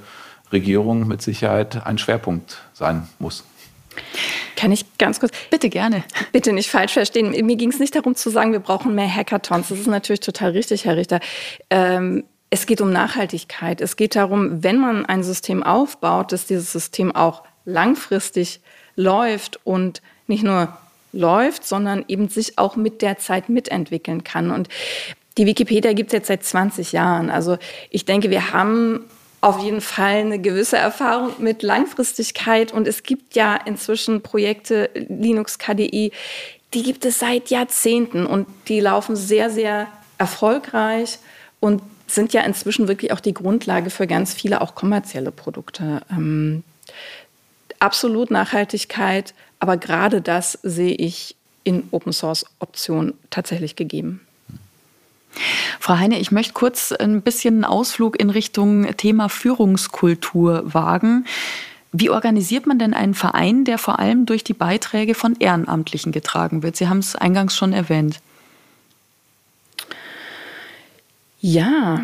[0.52, 3.44] Regierung mit Sicherheit ein Schwerpunkt sein muss.
[4.56, 5.32] Kann ich ganz kurz.
[5.50, 6.04] Bitte gerne.
[6.32, 7.30] Bitte nicht falsch verstehen.
[7.46, 9.68] Mir ging es nicht darum zu sagen, wir brauchen mehr Hackathons.
[9.68, 11.20] Das ist natürlich total richtig, Herr Richter.
[11.70, 13.80] Ähm, es geht um Nachhaltigkeit.
[13.80, 18.60] Es geht darum, wenn man ein System aufbaut, dass dieses System auch langfristig
[18.96, 20.76] läuft und nicht nur
[21.12, 24.50] läuft, sondern eben sich auch mit der Zeit mitentwickeln kann.
[24.50, 24.68] Und
[25.36, 27.30] die Wikipedia gibt es jetzt seit 20 Jahren.
[27.30, 27.58] Also
[27.90, 29.04] ich denke, wir haben
[29.44, 32.72] auf jeden Fall eine gewisse Erfahrung mit Langfristigkeit.
[32.72, 36.12] Und es gibt ja inzwischen Projekte Linux KDE,
[36.72, 41.18] die gibt es seit Jahrzehnten und die laufen sehr, sehr erfolgreich
[41.60, 46.00] und sind ja inzwischen wirklich auch die Grundlage für ganz viele auch kommerzielle Produkte.
[46.10, 46.64] Ähm,
[47.80, 54.26] absolut Nachhaltigkeit, aber gerade das sehe ich in Open Source Optionen tatsächlich gegeben.
[55.80, 61.26] Frau Heine, ich möchte kurz ein bisschen einen Ausflug in Richtung Thema Führungskultur wagen.
[61.92, 66.62] Wie organisiert man denn einen Verein, der vor allem durch die Beiträge von Ehrenamtlichen getragen
[66.62, 66.76] wird?
[66.76, 68.20] Sie haben es eingangs schon erwähnt.
[71.40, 72.00] Ja,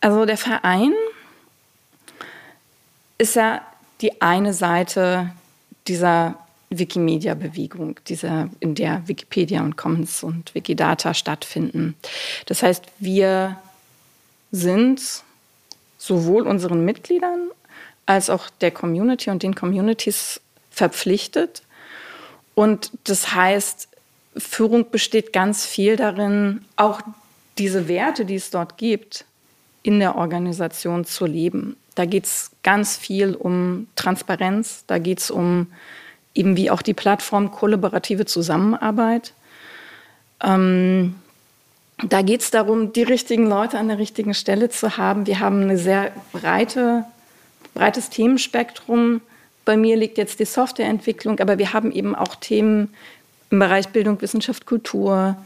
[0.00, 0.92] also der Verein
[3.18, 3.60] ist ja
[4.00, 5.30] die eine Seite
[5.86, 6.38] dieser
[6.78, 8.00] Wikimedia-Bewegung,
[8.60, 11.94] in der Wikipedia und Commons und Wikidata stattfinden.
[12.46, 13.56] Das heißt, wir
[14.50, 15.22] sind
[15.98, 17.50] sowohl unseren Mitgliedern
[18.06, 21.62] als auch der Community und den Communities verpflichtet.
[22.54, 23.88] Und das heißt,
[24.36, 27.00] Führung besteht ganz viel darin, auch
[27.58, 29.24] diese Werte, die es dort gibt,
[29.82, 31.76] in der Organisation zu leben.
[31.94, 35.66] Da geht es ganz viel um Transparenz, da geht es um
[36.34, 39.32] eben wie auch die Plattform kollaborative Zusammenarbeit.
[40.42, 41.16] Ähm,
[42.02, 45.26] da geht es darum, die richtigen Leute an der richtigen Stelle zu haben.
[45.26, 47.04] Wir haben ein sehr breite,
[47.74, 49.20] breites Themenspektrum.
[49.64, 52.92] Bei mir liegt jetzt die Softwareentwicklung, aber wir haben eben auch Themen
[53.50, 55.36] im Bereich Bildung, Wissenschaft, Kultur,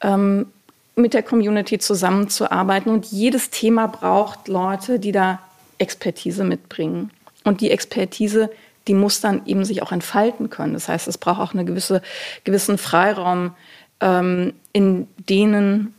[0.00, 0.46] ähm,
[0.94, 2.90] mit der Community zusammenzuarbeiten.
[2.92, 5.40] Und jedes Thema braucht Leute, die da
[5.78, 7.10] Expertise mitbringen.
[7.44, 8.50] Und die Expertise,
[8.88, 10.74] die muss dann eben sich auch entfalten können.
[10.74, 12.02] Das heißt, es braucht auch einen gewisse,
[12.44, 13.52] gewissen Freiraum,
[14.00, 15.94] ähm, in denen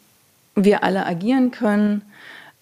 [0.55, 2.03] wir alle agieren können.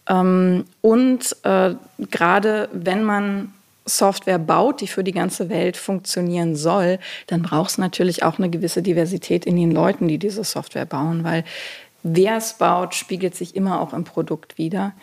[0.08, 1.76] Ähm, und äh,
[2.10, 3.54] gerade wenn man
[3.86, 8.50] Software baut, die für die ganze Welt funktionieren soll, dann braucht es natürlich auch eine
[8.50, 11.44] gewisse Diversität in den Leuten, die diese Software bauen, weil
[12.04, 14.94] wer es baut, spiegelt sich immer auch im Produkt wieder.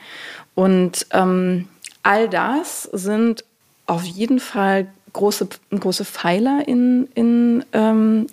[0.54, 1.68] Und ähm,
[2.02, 3.44] all das sind
[3.86, 4.86] auf jeden Fall
[5.18, 8.28] große, große Pfeiler in, in ähm,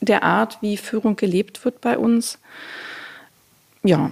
[0.00, 2.38] der Art, wie Führung gelebt wird bei uns.
[3.82, 4.10] Ja,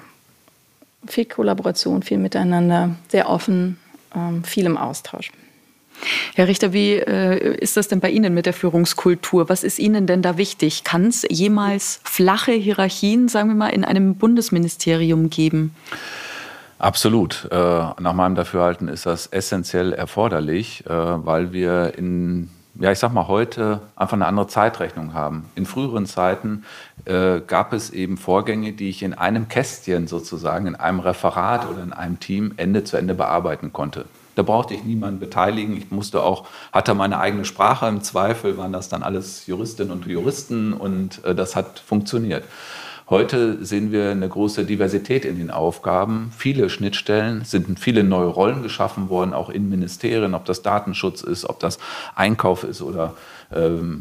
[1.07, 3.79] viel Kollaboration, viel Miteinander, sehr offen,
[4.15, 5.33] ähm, viel im Austausch.
[6.35, 9.49] Herr Richter, wie äh, ist das denn bei Ihnen mit der Führungskultur?
[9.49, 10.85] Was ist Ihnen denn da wichtig?
[10.85, 15.75] Kann es jemals flache Hierarchien, sagen wir mal, in einem Bundesministerium geben?
[16.79, 17.49] Absolut.
[17.51, 23.13] Äh, nach meinem Dafürhalten ist das essentiell erforderlich, äh, weil wir in, ja, ich sag
[23.13, 25.47] mal, heute einfach eine andere Zeitrechnung haben.
[25.57, 26.65] In früheren Zeiten
[27.05, 31.83] äh, gab es eben Vorgänge, die ich in einem Kästchen sozusagen, in einem Referat oder
[31.83, 34.05] in einem Team Ende zu Ende bearbeiten konnte.
[34.37, 35.77] Da brauchte ich niemanden beteiligen.
[35.77, 37.89] Ich musste auch, hatte meine eigene Sprache.
[37.89, 42.45] Im Zweifel waren das dann alles Juristinnen und Juristen und das hat funktioniert.
[43.11, 48.63] Heute sehen wir eine große Diversität in den Aufgaben, viele Schnittstellen, sind viele neue Rollen
[48.63, 51.79] geschaffen worden, auch in Ministerien, ob das Datenschutz ist, ob das
[52.15, 53.15] Einkauf ist oder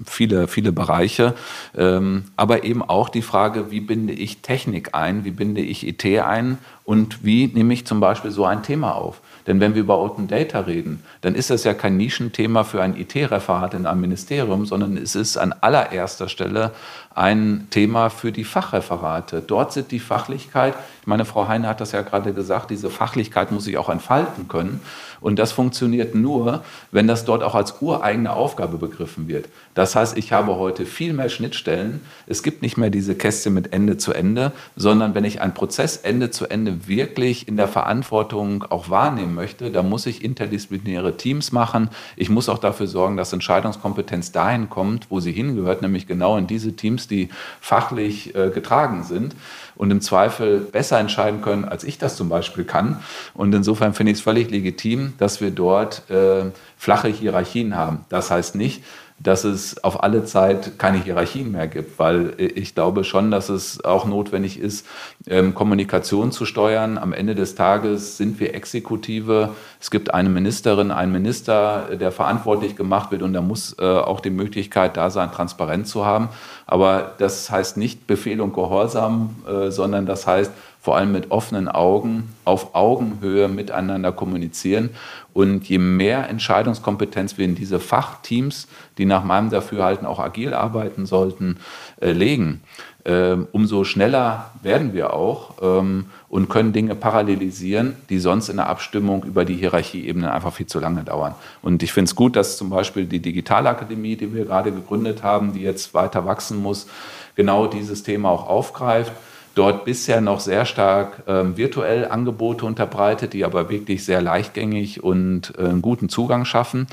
[0.06, 1.34] viele, viele Bereiche.
[1.76, 6.06] Ähm, aber eben auch die Frage, wie binde ich Technik ein, wie binde ich IT
[6.06, 9.22] ein und wie nehme ich zum Beispiel so ein Thema auf.
[9.48, 12.98] Denn wenn wir über Open Data reden, dann ist das ja kein Nischenthema für ein
[12.98, 16.72] IT-Referat in einem Ministerium, sondern es ist an allererster Stelle
[17.16, 19.42] ein Thema für die Fachreferate.
[19.42, 23.64] Dort sind die Fachlichkeit, meine Frau Heine hat das ja gerade gesagt, diese Fachlichkeit muss
[23.64, 24.82] sich auch entfalten können.
[25.22, 29.50] Und das funktioniert nur, wenn das dort auch als ureigene Aufgabe begriffen wird.
[29.74, 32.02] Das heißt, ich habe heute viel mehr Schnittstellen.
[32.26, 35.98] Es gibt nicht mehr diese Käste mit Ende zu Ende, sondern wenn ich einen Prozess
[35.98, 41.52] Ende zu Ende wirklich in der Verantwortung auch wahrnehmen möchte, dann muss ich interdisziplinäre Teams
[41.52, 41.90] machen.
[42.16, 46.48] Ich muss auch dafür sorgen, dass Entscheidungskompetenz dahin kommt, wo sie hingehört, nämlich genau in
[46.48, 47.30] diese Teams, die
[47.62, 49.36] fachlich äh, getragen sind
[49.78, 53.00] und im Zweifel besser entscheiden können, als ich das zum Beispiel kann.
[53.34, 56.46] Und insofern finde ich es völlig legitim, dass wir dort äh,
[56.78, 58.06] flache Hierarchien haben.
[58.10, 58.84] Das heißt nicht,
[59.20, 63.84] dass es auf alle Zeit keine Hierarchien mehr gibt, weil ich glaube schon, dass es
[63.84, 64.86] auch notwendig ist,
[65.28, 67.00] ähm, Kommunikation zu steuern.
[67.00, 69.50] Am Ende des Tages sind wir Exekutive.
[69.80, 74.20] Es gibt eine Ministerin, einen Minister, der verantwortlich gemacht wird und da muss äh, auch
[74.20, 76.30] die Möglichkeit da sein, transparent zu haben.
[76.68, 80.52] Aber das heißt nicht Befehl und Gehorsam, äh, sondern das heißt
[80.88, 84.92] vor allem mit offenen Augen auf Augenhöhe miteinander kommunizieren.
[85.34, 91.06] Und je mehr Entscheidungskompetenz wir in diese Fachteams, die nach meinem Dafürhalten auch agil arbeiten
[91.06, 91.58] sollten,
[92.00, 92.62] äh, legen,
[93.04, 98.70] äh, umso schneller werden wir auch ähm, und können Dinge parallelisieren, die sonst in der
[98.70, 101.36] Abstimmung über die Hierarchieebene einfach viel zu lange dauern.
[101.62, 105.52] Und ich finde es gut, dass zum Beispiel die Digitalakademie, die wir gerade gegründet haben,
[105.52, 106.88] die jetzt weiter wachsen muss,
[107.36, 109.12] genau dieses Thema auch aufgreift
[109.58, 115.54] dort bisher noch sehr stark ähm, virtuell Angebote unterbreitet, die aber wirklich sehr leichtgängig und
[115.58, 116.88] äh, einen guten Zugang schaffen.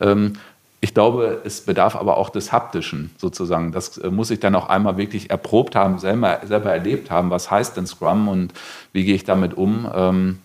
[0.00, 0.34] Ähm,
[0.80, 3.72] ich glaube, es bedarf aber auch des Haptischen sozusagen.
[3.72, 7.30] Das äh, muss ich dann auch einmal wirklich erprobt haben, selber, selber erlebt haben.
[7.30, 8.52] Was heißt denn Scrum und
[8.92, 9.90] wie gehe ich damit um?
[9.94, 10.38] Ähm,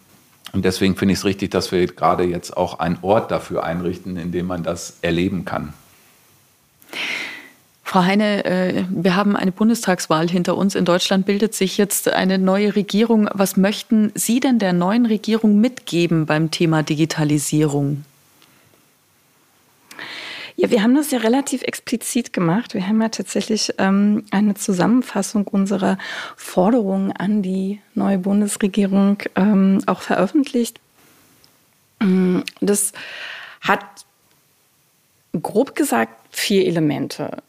[0.54, 4.18] und deswegen finde ich es richtig, dass wir gerade jetzt auch einen Ort dafür einrichten,
[4.18, 5.74] in dem man das erleben kann.
[7.94, 10.74] Frau Heine, äh, wir haben eine Bundestagswahl hinter uns.
[10.74, 13.30] In Deutschland bildet sich jetzt eine neue Regierung.
[13.36, 18.04] Was möchten Sie denn der neuen Regierung mitgeben beim Thema Digitalisierung?
[20.56, 22.74] Ja, wir haben das ja relativ explizit gemacht.
[22.74, 26.00] Wir haben ja tatsächlich ähm, eine Zusammenfassung unserer
[26.36, 30.80] Forderungen an die neue Bundesregierung ähm, auch veröffentlicht.
[32.60, 32.92] Das
[33.62, 33.86] hat
[35.40, 37.44] grob gesagt vier Elemente.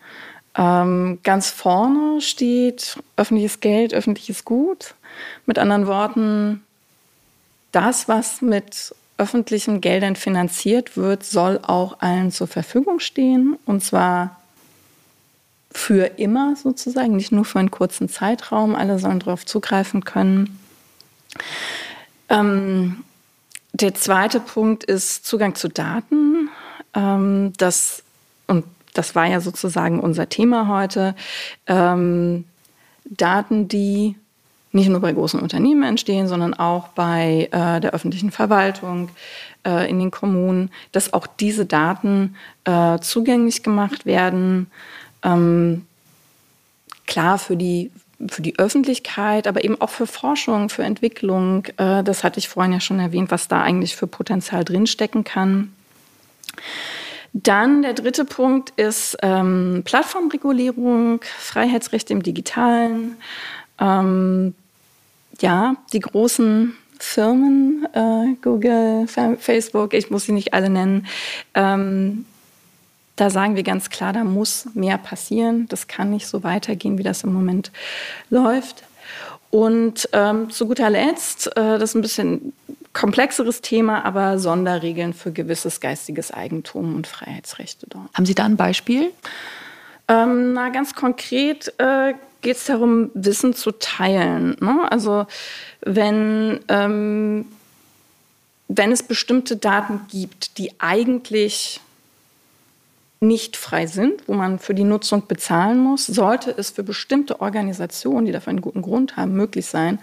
[0.57, 4.95] Ähm, ganz vorne steht öffentliches Geld, öffentliches Gut.
[5.47, 6.65] Mit anderen Worten,
[7.73, 13.57] das, was mit öffentlichen Geldern finanziert wird, soll auch allen zur Verfügung stehen.
[13.67, 14.41] Und zwar
[15.71, 18.75] für immer sozusagen, nicht nur für einen kurzen Zeitraum.
[18.75, 20.59] Alle sollen darauf zugreifen können.
[22.29, 23.05] Ähm,
[23.73, 26.49] der zweite Punkt ist Zugang zu Daten.
[26.95, 28.05] Ähm, das,
[28.47, 31.15] und das war ja sozusagen unser Thema heute,
[31.67, 32.45] ähm,
[33.05, 34.17] Daten, die
[34.73, 39.11] nicht nur bei großen Unternehmen entstehen, sondern auch bei äh, der öffentlichen Verwaltung,
[39.65, 44.67] äh, in den Kommunen, dass auch diese Daten äh, zugänglich gemacht werden.
[45.23, 45.87] Ähm,
[47.07, 47.91] klar für die,
[48.29, 51.67] für die Öffentlichkeit, aber eben auch für Forschung, für Entwicklung.
[51.77, 55.73] Äh, das hatte ich vorhin ja schon erwähnt, was da eigentlich für Potenzial drinstecken kann.
[57.37, 63.17] Dann der dritte Punkt ist ähm, Plattformregulierung, Freiheitsrechte im Digitalen.
[63.81, 64.55] Ähm,
[65.41, 71.07] ja, die großen Firmen, äh, Google, Facebook, ich muss sie nicht alle nennen,
[71.55, 72.25] ähm,
[73.17, 75.67] da sagen wir ganz klar, da muss mehr passieren.
[75.69, 77.71] Das kann nicht so weitergehen, wie das im Moment
[78.31, 78.85] läuft.
[79.51, 82.53] Und ähm, zu guter Letzt, äh, das ist ein bisschen
[82.95, 88.09] komplexeres Thema, aber Sonderregeln für gewisses geistiges Eigentum und Freiheitsrechte dort.
[88.15, 89.11] Haben Sie da ein Beispiel?
[90.09, 94.57] Ähm, na, ganz konkret äh, geht es darum, Wissen zu teilen.
[94.61, 94.87] Ne?
[94.91, 95.27] Also
[95.81, 97.47] wenn, ähm,
[98.69, 101.81] wenn es bestimmte Daten gibt, die eigentlich
[103.21, 108.27] nicht frei sind, wo man für die Nutzung bezahlen muss, sollte es für bestimmte Organisationen,
[108.27, 109.99] die dafür einen guten Grund haben, möglich sein,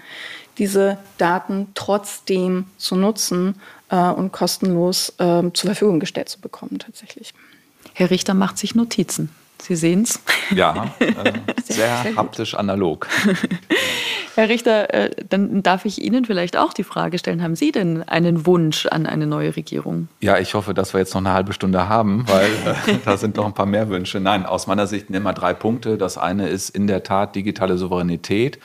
[0.62, 3.55] diese Daten trotzdem zu nutzen
[3.89, 7.34] äh, und kostenlos äh, zur Verfügung gestellt zu bekommen tatsächlich.
[7.93, 9.32] Herr Richter macht sich Notizen.
[9.62, 10.20] Sie sehen es.
[10.55, 11.05] Ja, äh,
[11.64, 13.07] sehr, sehr haptisch analog.
[14.36, 18.03] Herr Richter, äh, dann darf ich Ihnen vielleicht auch die Frage stellen, haben Sie denn
[18.03, 20.07] einen Wunsch an eine neue Regierung?
[20.22, 23.36] Ja, ich hoffe, dass wir jetzt noch eine halbe Stunde haben, weil äh, da sind
[23.36, 24.22] noch ein paar mehr Wünsche.
[24.22, 25.97] Nein, aus meiner Sicht nehmen wir drei Punkte.
[25.97, 28.59] Das eine ist in der Tat digitale Souveränität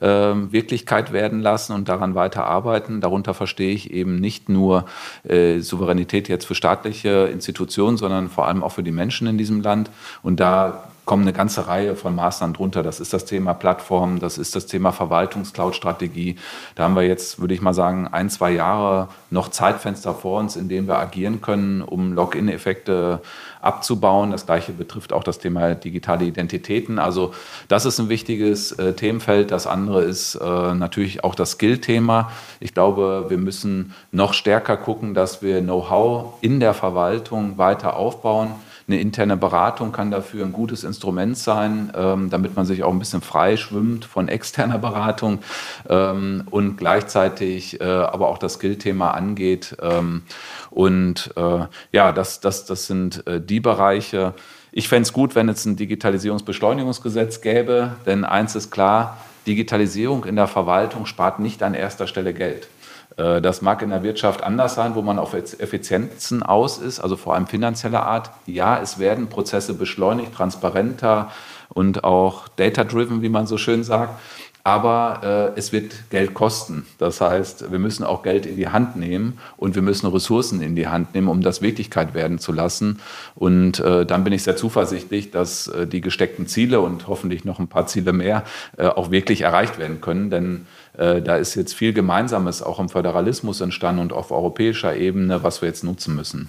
[0.00, 3.00] äh, Wirklichkeit werden lassen und daran weiter arbeiten.
[3.00, 4.84] Darunter verstehe ich eben nicht nur
[5.26, 9.62] äh, Souveränität jetzt für staatliche Institutionen, sondern vor allem auch für die Menschen in diesem
[9.62, 9.90] Land.
[10.22, 12.82] Und da kommen eine ganze Reihe von Maßnahmen drunter.
[12.82, 16.36] Das ist das Thema Plattformen, das ist das Thema Verwaltungscloud-Strategie.
[16.74, 20.56] Da haben wir jetzt, würde ich mal sagen, ein, zwei Jahre noch Zeitfenster vor uns,
[20.56, 23.20] in denen wir agieren können, um Login-Effekte
[23.62, 24.32] abzubauen.
[24.32, 26.98] Das gleiche betrifft auch das Thema digitale Identitäten.
[26.98, 27.32] Also
[27.68, 29.52] das ist ein wichtiges äh, Themenfeld.
[29.52, 32.32] Das andere ist äh, natürlich auch das Skill-Thema.
[32.58, 38.50] Ich glaube, wir müssen noch stärker gucken, dass wir Know-how in der Verwaltung weiter aufbauen
[38.88, 42.98] eine interne Beratung kann dafür ein gutes Instrument sein, ähm, damit man sich auch ein
[42.98, 45.40] bisschen frei schwimmt von externer Beratung
[45.88, 49.76] ähm, und gleichzeitig äh, aber auch das Skill-Thema angeht.
[49.82, 50.22] Ähm,
[50.70, 54.34] und äh, ja, das, das, das sind äh, die Bereiche.
[54.70, 60.36] Ich fände es gut, wenn es ein Digitalisierungsbeschleunigungsgesetz gäbe, denn eins ist klar, Digitalisierung in
[60.36, 62.68] der Verwaltung spart nicht an erster Stelle Geld.
[63.16, 67.16] Äh, das mag in der Wirtschaft anders sein, wo man auf Effizienzen aus ist, also
[67.16, 68.30] vor allem finanzieller Art.
[68.46, 71.30] Ja, es werden Prozesse beschleunigt, transparenter
[71.68, 74.18] und auch data-driven, wie man so schön sagt.
[74.66, 76.86] Aber äh, es wird Geld kosten.
[76.98, 80.74] Das heißt, wir müssen auch Geld in die Hand nehmen und wir müssen Ressourcen in
[80.74, 82.98] die Hand nehmen, um das Wirklichkeit werden zu lassen.
[83.36, 87.60] Und äh, dann bin ich sehr zuversichtlich, dass äh, die gesteckten Ziele und hoffentlich noch
[87.60, 88.42] ein paar Ziele mehr
[88.76, 90.30] äh, auch wirklich erreicht werden können.
[90.30, 90.66] Denn
[90.96, 95.68] da ist jetzt viel Gemeinsames auch im Föderalismus entstanden und auf europäischer Ebene, was wir
[95.68, 96.48] jetzt nutzen müssen.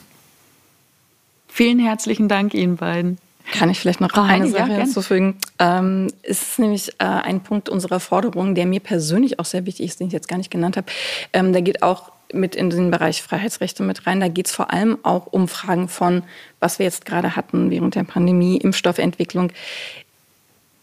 [1.48, 3.18] Vielen herzlichen Dank Ihnen beiden.
[3.52, 5.38] Kann ich vielleicht noch Frau eine Sache ja, hinzufügen?
[5.58, 9.88] Ähm, es ist nämlich äh, ein Punkt unserer Forderung, der mir persönlich auch sehr wichtig
[9.88, 10.88] ist, den ich jetzt gar nicht genannt habe.
[11.34, 14.20] Ähm, der geht auch mit in den Bereich Freiheitsrechte mit rein.
[14.20, 16.24] Da geht es vor allem auch um Fragen von,
[16.60, 19.52] was wir jetzt gerade hatten während der Pandemie, Impfstoffentwicklung.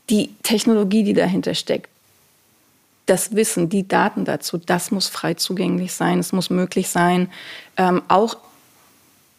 [0.09, 1.91] Die Technologie, die dahinter steckt,
[3.07, 6.19] das Wissen, die Daten dazu, das muss frei zugänglich sein.
[6.19, 7.31] Es muss möglich sein,
[7.77, 8.37] ähm, auch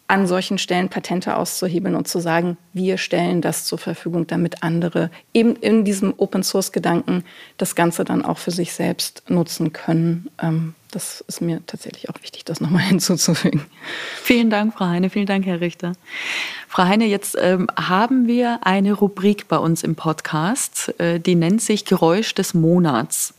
[0.08, 5.10] an solchen Stellen Patente auszuhebeln und zu sagen, wir stellen das zur Verfügung, damit andere
[5.34, 7.24] eben in diesem Open-Source-Gedanken
[7.56, 10.30] das Ganze dann auch für sich selbst nutzen können.
[10.40, 13.66] Ähm, das ist mir tatsächlich auch wichtig, das nochmal hinzuzufügen.
[14.22, 15.10] Vielen Dank, Frau Heine.
[15.10, 15.92] Vielen Dank, Herr Richter.
[16.68, 21.60] Frau Heine, jetzt ähm, haben wir eine Rubrik bei uns im Podcast, äh, die nennt
[21.60, 23.34] sich Geräusch des Monats.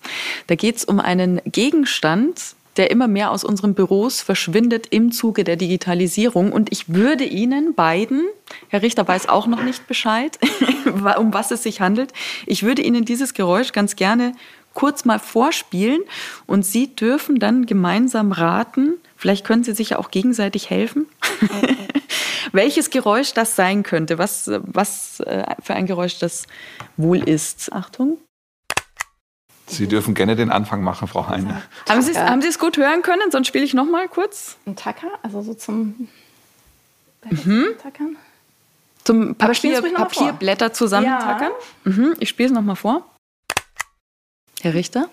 [0.46, 5.44] Da geht es um einen Gegenstand, der immer mehr aus unseren Büros verschwindet im Zuge
[5.44, 6.52] der Digitalisierung.
[6.52, 8.22] Und ich würde Ihnen beiden,
[8.70, 10.38] Herr Richter weiß auch noch nicht Bescheid,
[11.18, 12.14] um was es sich handelt,
[12.46, 14.34] ich würde Ihnen dieses Geräusch ganz gerne
[14.78, 16.02] kurz mal vorspielen
[16.46, 21.08] und Sie dürfen dann gemeinsam raten, vielleicht können Sie sich ja auch gegenseitig helfen,
[22.52, 26.46] welches Geräusch das sein könnte, was, was äh, für ein Geräusch das
[26.96, 27.74] wohl ist.
[27.74, 28.20] Achtung.
[29.66, 31.64] Sie dürfen gerne den Anfang machen, Frau Heine.
[31.90, 33.32] Haben Sie, haben Sie es gut hören können?
[33.32, 34.58] Sonst spiele ich noch mal kurz.
[34.68, 36.08] Ein Tacker, also so zum
[37.28, 37.66] mhm.
[37.82, 38.16] Tackern.
[39.04, 41.52] Zum Papier, Papierblätter zusammentackern.
[41.86, 41.92] Ja.
[41.92, 42.16] Mhm.
[42.20, 43.17] Ich spiele es noch mal vor.
[44.68, 45.08] Herr Richter?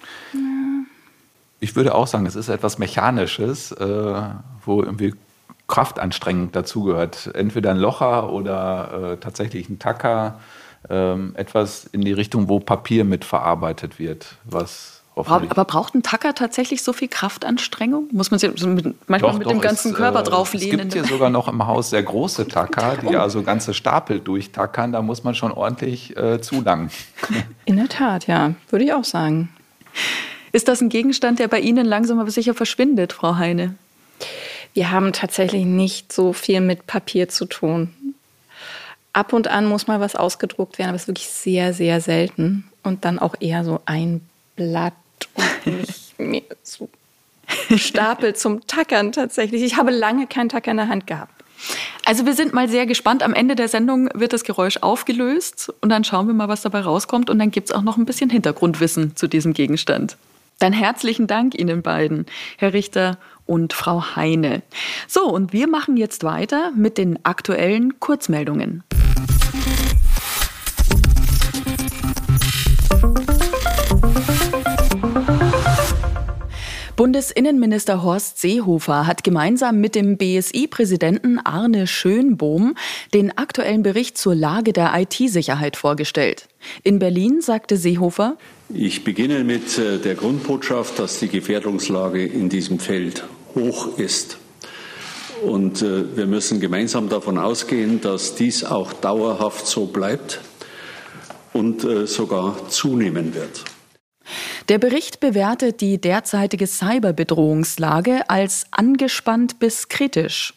[1.61, 4.23] Ich würde auch sagen, es ist etwas Mechanisches, äh,
[4.65, 5.15] wo irgendwie
[5.69, 7.31] Kraftanstrengung dazugehört.
[7.35, 10.41] Entweder ein Locher oder äh, tatsächlich ein Tacker
[10.91, 16.83] ähm, etwas in die Richtung, wo Papier mitverarbeitet wird, was aber braucht ein Tacker tatsächlich
[16.83, 18.09] so viel Kraftanstrengung?
[18.11, 18.51] Muss man sich
[19.07, 20.89] manchmal doch, mit doch, dem ganzen es, Körper äh, drauflehnen?
[20.89, 24.93] Es gibt hier sogar noch im Haus sehr große Tacker, die also ganze Stapel durchtackern.
[24.93, 26.91] Da muss man schon ordentlich äh, zulangen.
[27.65, 29.51] In der Tat, ja, würde ich auch sagen.
[30.51, 33.77] Ist das ein Gegenstand, der bei Ihnen langsam aber sicher verschwindet, Frau Heine?
[34.73, 37.95] Wir haben tatsächlich nicht so viel mit Papier zu tun.
[39.13, 42.65] Ab und an muss mal was ausgedruckt werden, aber es ist wirklich sehr, sehr selten.
[42.83, 44.21] Und dann auch eher so ein
[44.57, 44.95] Blatt
[45.65, 46.89] nicht mehr so
[47.77, 49.63] Stapel zum Tackern tatsächlich.
[49.63, 51.33] Ich habe lange keinen Tacker in der Hand gehabt.
[52.05, 53.23] Also wir sind mal sehr gespannt.
[53.23, 56.81] Am Ende der Sendung wird das Geräusch aufgelöst und dann schauen wir mal, was dabei
[56.81, 57.31] rauskommt.
[57.31, 60.17] Und dann gibt es auch noch ein bisschen Hintergrundwissen zu diesem Gegenstand.
[60.59, 62.27] Dann herzlichen Dank Ihnen beiden,
[62.59, 64.63] Herr Richter und Frau Heine.
[65.09, 68.83] So, und wir machen jetzt weiter mit den aktuellen Kurzmeldungen.
[76.97, 82.77] Bundesinnenminister Horst Seehofer hat gemeinsam mit dem BSI-Präsidenten Arne Schönbohm
[83.13, 86.47] den aktuellen Bericht zur Lage der IT-Sicherheit vorgestellt.
[86.85, 88.37] In Berlin sagte Seehofer,
[88.73, 93.25] ich beginne mit äh, der Grundbotschaft, dass die Gefährdungslage in diesem Feld
[93.57, 94.39] hoch ist.
[95.43, 100.43] Und äh, wir müssen gemeinsam davon ausgehen, dass dies auch dauerhaft so bleibt
[101.53, 103.65] und äh, sogar zunehmen wird.
[104.71, 110.55] Der Bericht bewertet die derzeitige Cyberbedrohungslage als angespannt bis kritisch.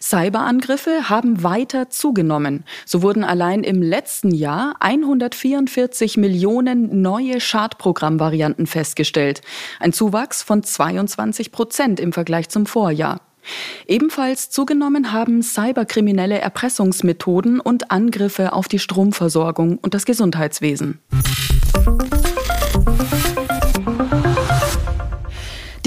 [0.00, 2.62] Cyberangriffe haben weiter zugenommen.
[2.86, 9.42] So wurden allein im letzten Jahr 144 Millionen neue Schadprogrammvarianten festgestellt.
[9.80, 13.20] Ein Zuwachs von 22 Prozent im Vergleich zum Vorjahr.
[13.88, 21.00] Ebenfalls zugenommen haben cyberkriminelle Erpressungsmethoden und Angriffe auf die Stromversorgung und das Gesundheitswesen.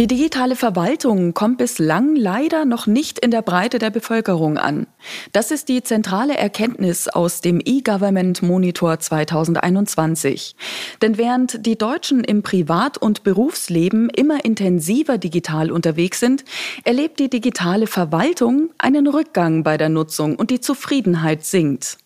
[0.02, 4.88] Die digitale Verwaltung kommt bislang leider noch nicht in der Breite der Bevölkerung an.
[5.32, 10.56] Das ist die zentrale Erkenntnis aus dem E-Government Monitor 2021.
[11.04, 16.46] Denn während die Deutschen im Privat- und Berufsleben immer intensiver digital unterwegs sind,
[16.84, 22.00] erlebt die digitale Verwaltung einen Rückgang bei der Nutzung und die Zufriedenheit sinkt.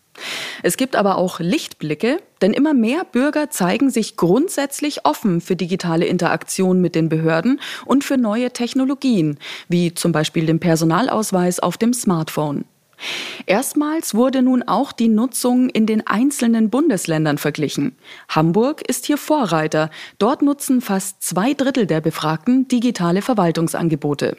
[0.64, 6.06] Es gibt aber auch Lichtblicke, denn immer mehr Bürger zeigen sich grundsätzlich offen für digitale
[6.06, 9.38] Interaktion mit den Behörden und für neue Technologien,
[9.68, 12.66] wie zum Beispiel den Personalausweis auf dem Smartphone.
[13.46, 17.96] Erstmals wurde nun auch die Nutzung in den einzelnen Bundesländern verglichen.
[18.30, 19.90] Hamburg ist hier Vorreiter.
[20.18, 24.38] Dort nutzen fast zwei Drittel der Befragten digitale Verwaltungsangebote.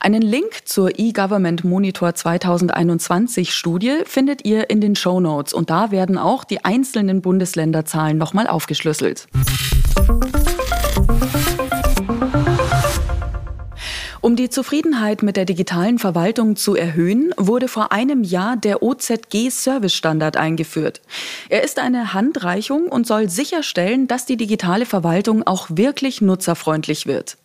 [0.00, 5.90] Einen Link zur E-Government Monitor 2021 Studie findet ihr in den Show Notes und da
[5.90, 9.26] werden auch die einzelnen Bundesländerzahlen nochmal aufgeschlüsselt.
[14.26, 19.50] Um die Zufriedenheit mit der digitalen Verwaltung zu erhöhen, wurde vor einem Jahr der OZG
[19.50, 21.00] Service Standard eingeführt.
[21.48, 27.36] Er ist eine Handreichung und soll sicherstellen, dass die digitale Verwaltung auch wirklich nutzerfreundlich wird.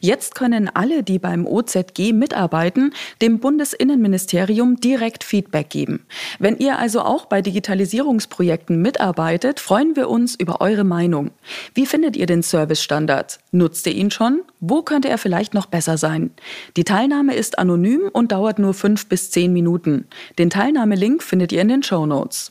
[0.00, 6.06] Jetzt können alle, die beim OZG mitarbeiten, dem Bundesinnenministerium direkt Feedback geben.
[6.38, 11.30] Wenn ihr also auch bei Digitalisierungsprojekten mitarbeitet, freuen wir uns über eure Meinung.
[11.74, 13.38] Wie findet ihr den Service-Standard?
[13.50, 14.42] Nutzt ihr ihn schon?
[14.60, 16.30] Wo könnte er vielleicht noch besser sein?
[16.76, 20.06] Die Teilnahme ist anonym und dauert nur fünf bis zehn Minuten.
[20.38, 22.50] Den Teilnahmelink findet ihr in den Show Notes.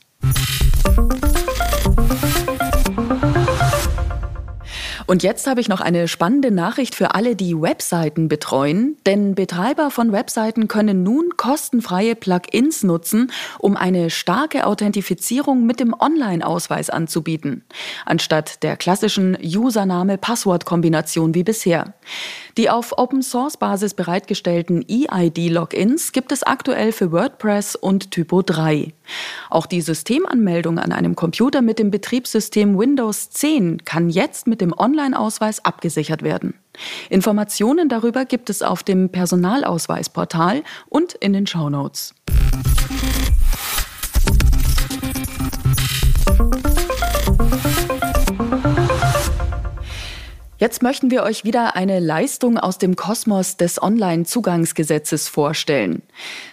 [5.11, 8.95] Und jetzt habe ich noch eine spannende Nachricht für alle, die Webseiten betreuen.
[9.05, 15.93] Denn Betreiber von Webseiten können nun kostenfreie Plugins nutzen, um eine starke Authentifizierung mit dem
[15.93, 17.65] Online-Ausweis anzubieten,
[18.05, 21.93] anstatt der klassischen Username-Passwort-Kombination wie bisher.
[22.57, 28.93] Die auf Open-Source-Basis bereitgestellten EID-Logins gibt es aktuell für WordPress und Typo 3.
[29.49, 34.73] Auch die Systemanmeldung an einem Computer mit dem Betriebssystem Windows 10 kann jetzt mit dem
[34.77, 36.53] Online-Ausweis abgesichert werden.
[37.09, 41.69] Informationen darüber gibt es auf dem Personalausweisportal und in den Show
[50.61, 56.03] Jetzt möchten wir euch wieder eine Leistung aus dem Kosmos des Online-Zugangsgesetzes vorstellen.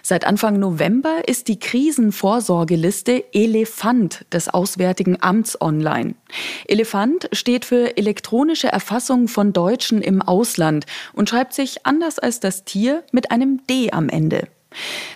[0.01, 6.15] Seit Anfang November ist die Krisenvorsorgeliste Elefant des Auswärtigen Amts online.
[6.65, 12.63] Elefant steht für elektronische Erfassung von Deutschen im Ausland und schreibt sich anders als das
[12.65, 14.47] Tier mit einem D am Ende.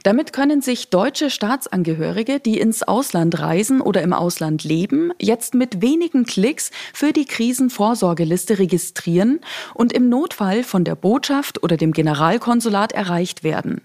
[0.04, 5.82] Damit können sich deutsche Staatsangehörige, die ins Ausland reisen oder im Ausland leben, jetzt mit
[5.82, 9.40] wenigen Klicks für die Krisenvorsorgeliste registrieren
[9.74, 13.82] und im Notfall von der Botschaft oder dem Generalkonsulat erreicht werden.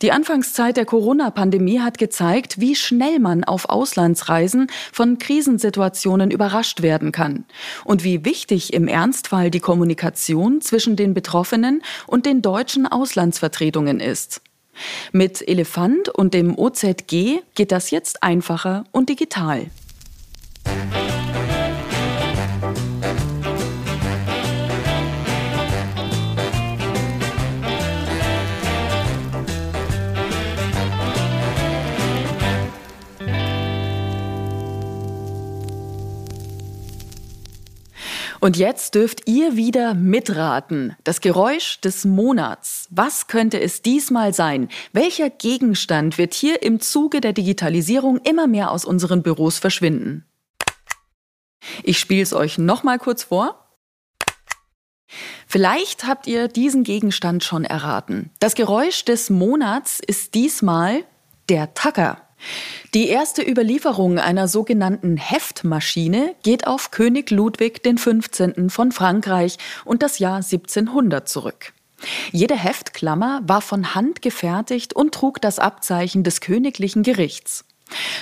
[0.00, 7.12] Die Anfangszeit der Corona-Pandemie hat gezeigt, wie schnell man auf Auslandsreisen von Krisensituationen überrascht werden
[7.12, 7.44] kann
[7.84, 14.40] und wie wichtig im Ernstfall die Kommunikation zwischen den Betroffenen und den deutschen Auslandsvertretungen ist.
[15.12, 19.66] Mit Elefant und dem OZG geht das jetzt einfacher und digital.
[38.42, 40.96] Und jetzt dürft ihr wieder mitraten.
[41.04, 42.88] Das Geräusch des Monats.
[42.90, 44.68] Was könnte es diesmal sein?
[44.92, 50.26] Welcher Gegenstand wird hier im Zuge der Digitalisierung immer mehr aus unseren Büros verschwinden?
[51.84, 53.64] Ich spiele es euch nochmal kurz vor.
[55.46, 58.30] Vielleicht habt ihr diesen Gegenstand schon erraten.
[58.40, 61.04] Das Geräusch des Monats ist diesmal
[61.48, 62.20] der Tacker.
[62.94, 68.52] Die erste Überlieferung einer sogenannten Heftmaschine geht auf König Ludwig XV.
[68.68, 71.72] von Frankreich und das Jahr 1700 zurück.
[72.32, 77.64] Jede Heftklammer war von Hand gefertigt und trug das Abzeichen des königlichen Gerichts.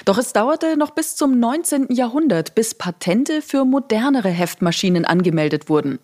[0.04, 1.86] Doch es dauerte noch bis zum 19.
[1.90, 5.98] Jahrhundert, bis Patente für modernere Heftmaschinen angemeldet wurden.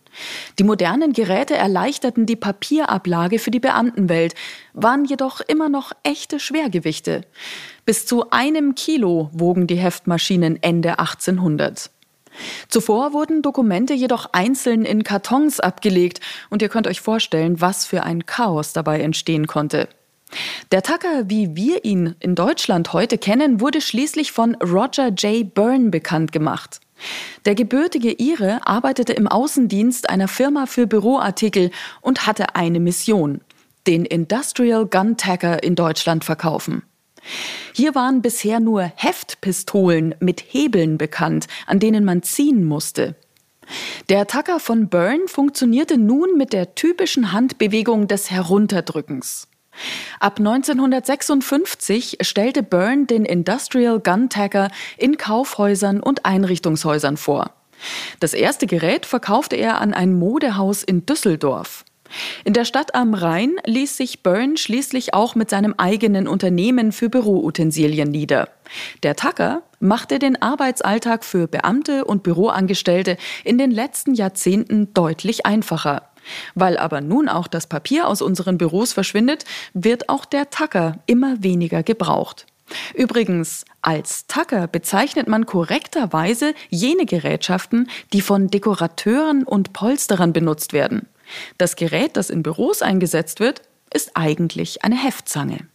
[0.58, 4.34] Die modernen Geräte erleichterten die Papierablage für die Beamtenwelt,
[4.72, 7.22] waren jedoch immer noch echte Schwergewichte.
[7.86, 11.88] Bis zu einem Kilo wogen die Heftmaschinen Ende 1800.
[12.68, 16.20] Zuvor wurden Dokumente jedoch einzeln in Kartons abgelegt
[16.50, 19.88] und ihr könnt euch vorstellen, was für ein Chaos dabei entstehen konnte.
[20.72, 25.54] Der Tucker, wie wir ihn in Deutschland heute kennen, wurde schließlich von Roger J.
[25.54, 26.80] Byrne bekannt gemacht.
[27.44, 31.70] Der gebürtige Ire arbeitete im Außendienst einer Firma für Büroartikel
[32.00, 33.42] und hatte eine Mission,
[33.86, 36.82] den Industrial Gun Tacker in Deutschland verkaufen.
[37.72, 43.14] Hier waren bisher nur Heftpistolen mit Hebeln bekannt, an denen man ziehen musste.
[44.08, 49.48] Der Tacker von Byrne funktionierte nun mit der typischen Handbewegung des Herunterdrückens.
[50.20, 57.50] Ab 1956 stellte Byrne den Industrial Gun Tacker in Kaufhäusern und Einrichtungshäusern vor.
[58.20, 61.84] Das erste Gerät verkaufte er an ein Modehaus in Düsseldorf.
[62.44, 67.08] In der Stadt am Rhein ließ sich Byrne schließlich auch mit seinem eigenen Unternehmen für
[67.08, 68.48] Büroutensilien nieder.
[69.02, 76.10] Der Tucker machte den Arbeitsalltag für Beamte und Büroangestellte in den letzten Jahrzehnten deutlich einfacher.
[76.54, 79.44] Weil aber nun auch das Papier aus unseren Büros verschwindet,
[79.74, 82.46] wird auch der Tacker immer weniger gebraucht.
[82.94, 91.06] Übrigens, als Tacker bezeichnet man korrekterweise jene Gerätschaften, die von Dekorateuren und Polsterern benutzt werden.
[91.58, 93.62] Das Gerät, das in Büros eingesetzt wird,
[93.92, 95.68] ist eigentlich eine Heftzange.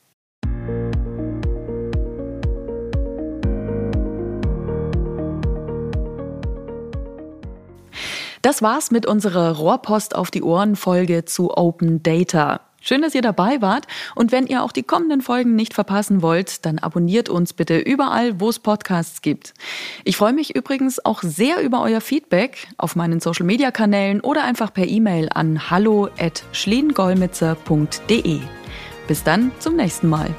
[8.41, 12.61] Das war's mit unserer Rohrpost auf die Ohren Folge zu Open Data.
[12.83, 13.85] Schön, dass ihr dabei wart.
[14.15, 18.39] Und wenn ihr auch die kommenden Folgen nicht verpassen wollt, dann abonniert uns bitte überall,
[18.39, 19.53] wo es Podcasts gibt.
[20.03, 24.43] Ich freue mich übrigens auch sehr über euer Feedback auf meinen Social Media Kanälen oder
[24.43, 28.39] einfach per E-Mail an hallo at schliengolmitzer.de.
[29.07, 30.33] Bis dann zum nächsten Mal.